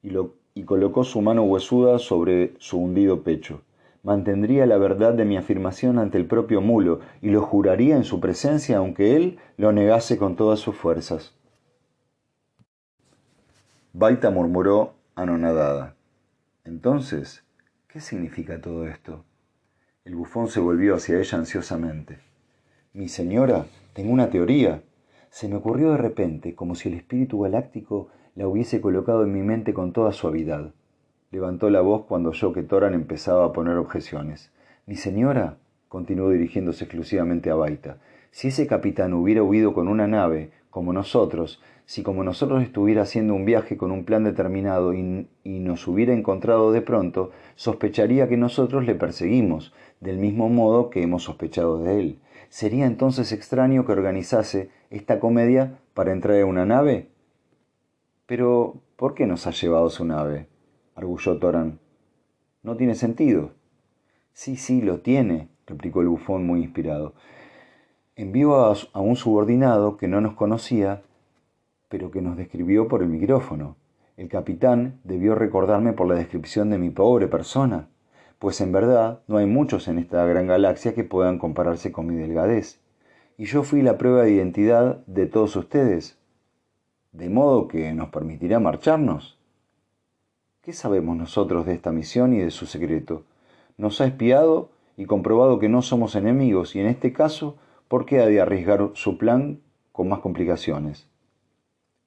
Y 0.02 0.64
colocó 0.64 1.04
su 1.04 1.20
mano 1.20 1.44
huesuda 1.44 2.00
sobre 2.00 2.54
su 2.60 2.78
hundido 2.78 3.24
pecho. 3.24 3.62
Mantendría 4.04 4.66
la 4.66 4.78
verdad 4.78 5.14
de 5.14 5.26
mi 5.26 5.38
afirmación 5.38 6.00
ante 6.00 6.18
el 6.18 6.26
propio 6.26 6.60
mulo 6.62 7.02
y 7.22 7.30
lo 7.30 7.42
juraría 7.42 7.96
en 7.96 8.04
su 8.04 8.20
presencia 8.20 8.78
aunque 8.78 9.16
él 9.16 9.38
lo 9.58 9.72
negase 9.72 10.18
con 10.18 10.36
todas 10.36 10.60
sus 10.60 10.76
fuerzas. 10.76 11.36
Baita 13.94 14.32
murmuró 14.32 14.94
anonadada. 15.16 15.96
Entonces, 16.64 17.44
¿qué 17.88 18.00
significa 18.00 18.60
todo 18.60 18.88
esto? 18.88 19.24
El 20.04 20.16
bufón 20.16 20.48
se 20.48 20.60
volvió 20.60 20.96
hacia 20.96 21.20
ella 21.20 21.38
ansiosamente. 21.38 22.18
Mi 22.94 23.08
señora, 23.08 23.66
tengo 23.94 24.12
una 24.12 24.30
teoría. 24.32 24.82
Se 25.30 25.48
me 25.48 25.58
ocurrió 25.58 25.92
de 25.92 25.98
repente, 25.98 26.56
como 26.56 26.74
si 26.74 26.90
el 26.90 26.96
espíritu 26.96 27.42
galáctico 27.42 28.08
la 28.36 28.48
hubiese 28.48 28.82
colocado 28.82 29.24
en 29.24 29.34
mi 29.34 29.44
mente 29.44 29.74
con 29.74 29.94
toda 29.94 30.12
suavidad. 30.12 30.74
Levantó 31.32 31.70
la 31.70 31.80
voz 31.80 32.04
cuando 32.08 32.32
oyó 32.32 32.52
que 32.52 32.62
Toran 32.62 32.94
empezaba 32.94 33.46
a 33.46 33.54
poner 33.54 33.78
objeciones. 33.78 34.52
Mi 34.86 34.98
señora, 34.98 35.58
continuó 35.88 36.30
dirigiéndose 36.30 36.84
exclusivamente 36.84 37.50
a 37.50 37.56
Baita, 37.56 38.00
si 38.32 38.50
ese 38.50 38.68
capitán 38.68 39.14
hubiera 39.14 39.42
huido 39.42 39.74
con 39.74 39.88
una 39.88 40.08
nave, 40.08 40.52
como 40.70 40.92
nosotros, 40.92 41.62
si 41.86 42.04
como 42.04 42.26
nosotros 42.26 42.62
estuviera 42.64 43.04
haciendo 43.04 43.34
un 43.34 43.46
viaje 43.46 43.78
con 43.78 43.92
un 43.92 44.04
plan 44.04 44.26
determinado 44.26 44.94
y, 44.94 45.30
y, 45.46 45.60
nos 45.60 45.88
hubiera 45.88 46.14
encontrado 46.14 46.74
de 46.74 46.82
pronto, 46.82 47.32
sospecharía 47.56 48.28
que 48.28 48.36
nosotros 48.36 48.86
le 48.86 48.96
perseguimos, 48.96 49.74
del 50.02 50.18
mismo 50.18 50.50
modo 50.50 50.90
que 50.90 51.02
hemos 51.02 51.24
sospechado 51.24 51.82
de 51.82 51.98
él. 51.98 52.20
¿Sería 52.50 52.86
entonces 52.86 53.32
extraño 53.32 53.86
que 53.86 53.94
organizase 53.94 54.70
esta 54.90 55.22
comedia 55.22 55.80
para 55.94 56.12
entrar 56.12 56.36
en 56.36 56.48
una 56.48 56.66
nave? 56.66 57.08
Pero, 58.26 58.82
¿por 58.98 59.14
qué 59.14 59.26
nos 59.26 59.48
ha 59.48 59.52
llevado 59.52 59.90
su 59.90 60.04
nave? 60.04 60.48
Arguyó 60.96 61.38
Torán. 61.38 61.80
No 62.64 62.76
tiene 62.78 62.96
sentido. 62.96 63.52
Sí, 64.34 64.56
sí, 64.56 64.82
lo 64.82 65.00
tiene, 65.00 65.50
replicó 65.68 66.02
el 66.02 66.08
bufón 66.08 66.46
muy 66.46 66.62
inspirado. 66.62 67.14
Envió 68.16 68.66
a, 68.66 68.76
a 68.94 69.00
un 69.00 69.16
subordinado 69.16 69.98
que 69.98 70.08
no 70.08 70.22
nos 70.22 70.34
conocía, 70.34 71.02
pero 71.90 72.12
que 72.12 72.22
nos 72.22 72.38
describió 72.38 72.88
por 72.88 73.02
el 73.02 73.10
micrófono. 73.10 73.76
El 74.18 74.30
capitán 74.30 75.00
debió 75.04 75.36
recordarme 75.36 75.94
por 75.94 76.08
la 76.08 76.16
descripción 76.16 76.70
de 76.70 76.78
mi 76.78 76.90
pobre 76.90 77.28
persona, 77.28 77.88
pues 78.42 78.60
en 78.60 78.72
verdad 78.72 79.22
no 79.28 79.38
hay 79.38 79.46
muchos 79.46 79.88
en 79.88 80.00
esta 80.00 80.26
gran 80.26 80.48
galaxia 80.48 80.96
que 80.96 81.04
puedan 81.04 81.38
compararse 81.38 81.92
con 81.92 82.08
mi 82.08 82.16
delgadez. 82.16 82.80
Y 83.38 83.46
yo 83.46 83.64
fui 83.64 83.82
la 83.82 83.98
prueba 83.98 84.24
de 84.24 84.32
identidad 84.32 85.06
de 85.06 85.28
todos 85.28 85.56
ustedes. 85.56 86.18
¿De 87.12 87.30
modo 87.30 87.68
que 87.68 87.94
nos 87.94 88.10
permitirá 88.10 88.60
marcharnos? 88.60 89.41
¿Qué 90.62 90.74
sabemos 90.74 91.18
nosotros 91.18 91.66
de 91.66 91.74
esta 91.74 91.92
misión 91.92 92.34
y 92.34 92.38
de 92.38 92.52
su 92.52 92.68
secreto? 92.68 93.24
Nos 93.78 94.00
ha 94.00 94.06
espiado 94.06 94.70
y 94.96 95.06
comprobado 95.06 95.58
que 95.58 95.70
no 95.70 95.82
somos 95.82 96.14
enemigos, 96.14 96.76
y 96.76 96.80
en 96.80 96.86
este 96.86 97.14
caso, 97.14 97.58
¿por 97.88 98.06
qué 98.06 98.20
ha 98.20 98.28
de 98.28 98.40
arriesgar 98.40 98.92
su 98.94 99.18
plan 99.18 99.60
con 99.92 100.08
más 100.08 100.20
complicaciones? 100.20 101.10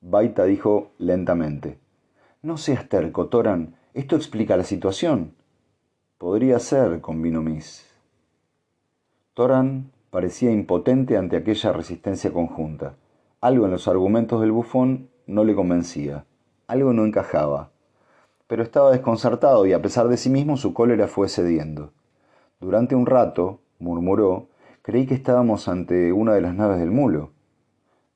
Baita 0.01 0.45
dijo 0.45 0.93
lentamente. 0.99 1.81
No 2.43 2.57
seas 2.57 2.89
terco, 2.89 3.27
Toran. 3.27 3.75
Esto 3.93 4.15
explica 4.15 4.57
la 4.57 4.63
situación. 4.63 5.35
Podría 6.17 6.61
ser, 6.61 7.01
convino 7.01 7.43
Miss. 7.43 7.91
Toran 9.35 9.91
parecía 10.11 10.53
impotente 10.53 11.17
ante 11.17 11.37
aquella 11.37 11.73
resistencia 11.73 12.33
conjunta. 12.33 12.95
Algo 13.41 13.65
en 13.65 13.73
los 13.73 13.89
argumentos 13.89 14.41
del 14.41 14.53
bufón 14.53 15.09
no 15.27 15.43
le 15.43 15.57
convencía. 15.57 16.25
Algo 16.69 16.93
no 16.93 17.05
encajaba 17.05 17.74
pero 18.55 18.63
estaba 18.63 18.93
desconcertado 18.93 19.67
y 19.67 19.73
a 19.73 19.83
pesar 19.83 20.07
de 20.07 20.17
sí 20.17 20.31
mismo 20.31 20.57
su 20.57 20.75
cólera 20.75 21.09
fue 21.09 21.29
cediendo. 21.29 21.93
Durante 22.61 22.95
un 22.95 23.05
rato, 23.05 23.59
murmuró, 23.81 24.47
creí 24.81 25.07
que 25.07 25.15
estábamos 25.15 25.67
ante 25.67 26.13
una 26.13 26.35
de 26.35 26.41
las 26.41 26.55
naves 26.55 26.79
del 26.79 26.93
mulo, 26.93 27.33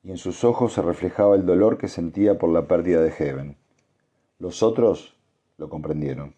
y 0.01 0.11
en 0.11 0.17
sus 0.17 0.45
ojos 0.45 0.71
se 0.71 0.81
reflejaba 0.81 1.35
el 1.35 1.45
dolor 1.45 1.77
que 1.77 1.89
sentía 1.89 2.37
por 2.37 2.51
la 2.51 2.67
pérdida 2.69 3.01
de 3.01 3.11
Heaven. 3.11 3.57
Los 4.37 4.63
otros 4.63 5.17
lo 5.57 5.67
comprendieron. 5.67 6.35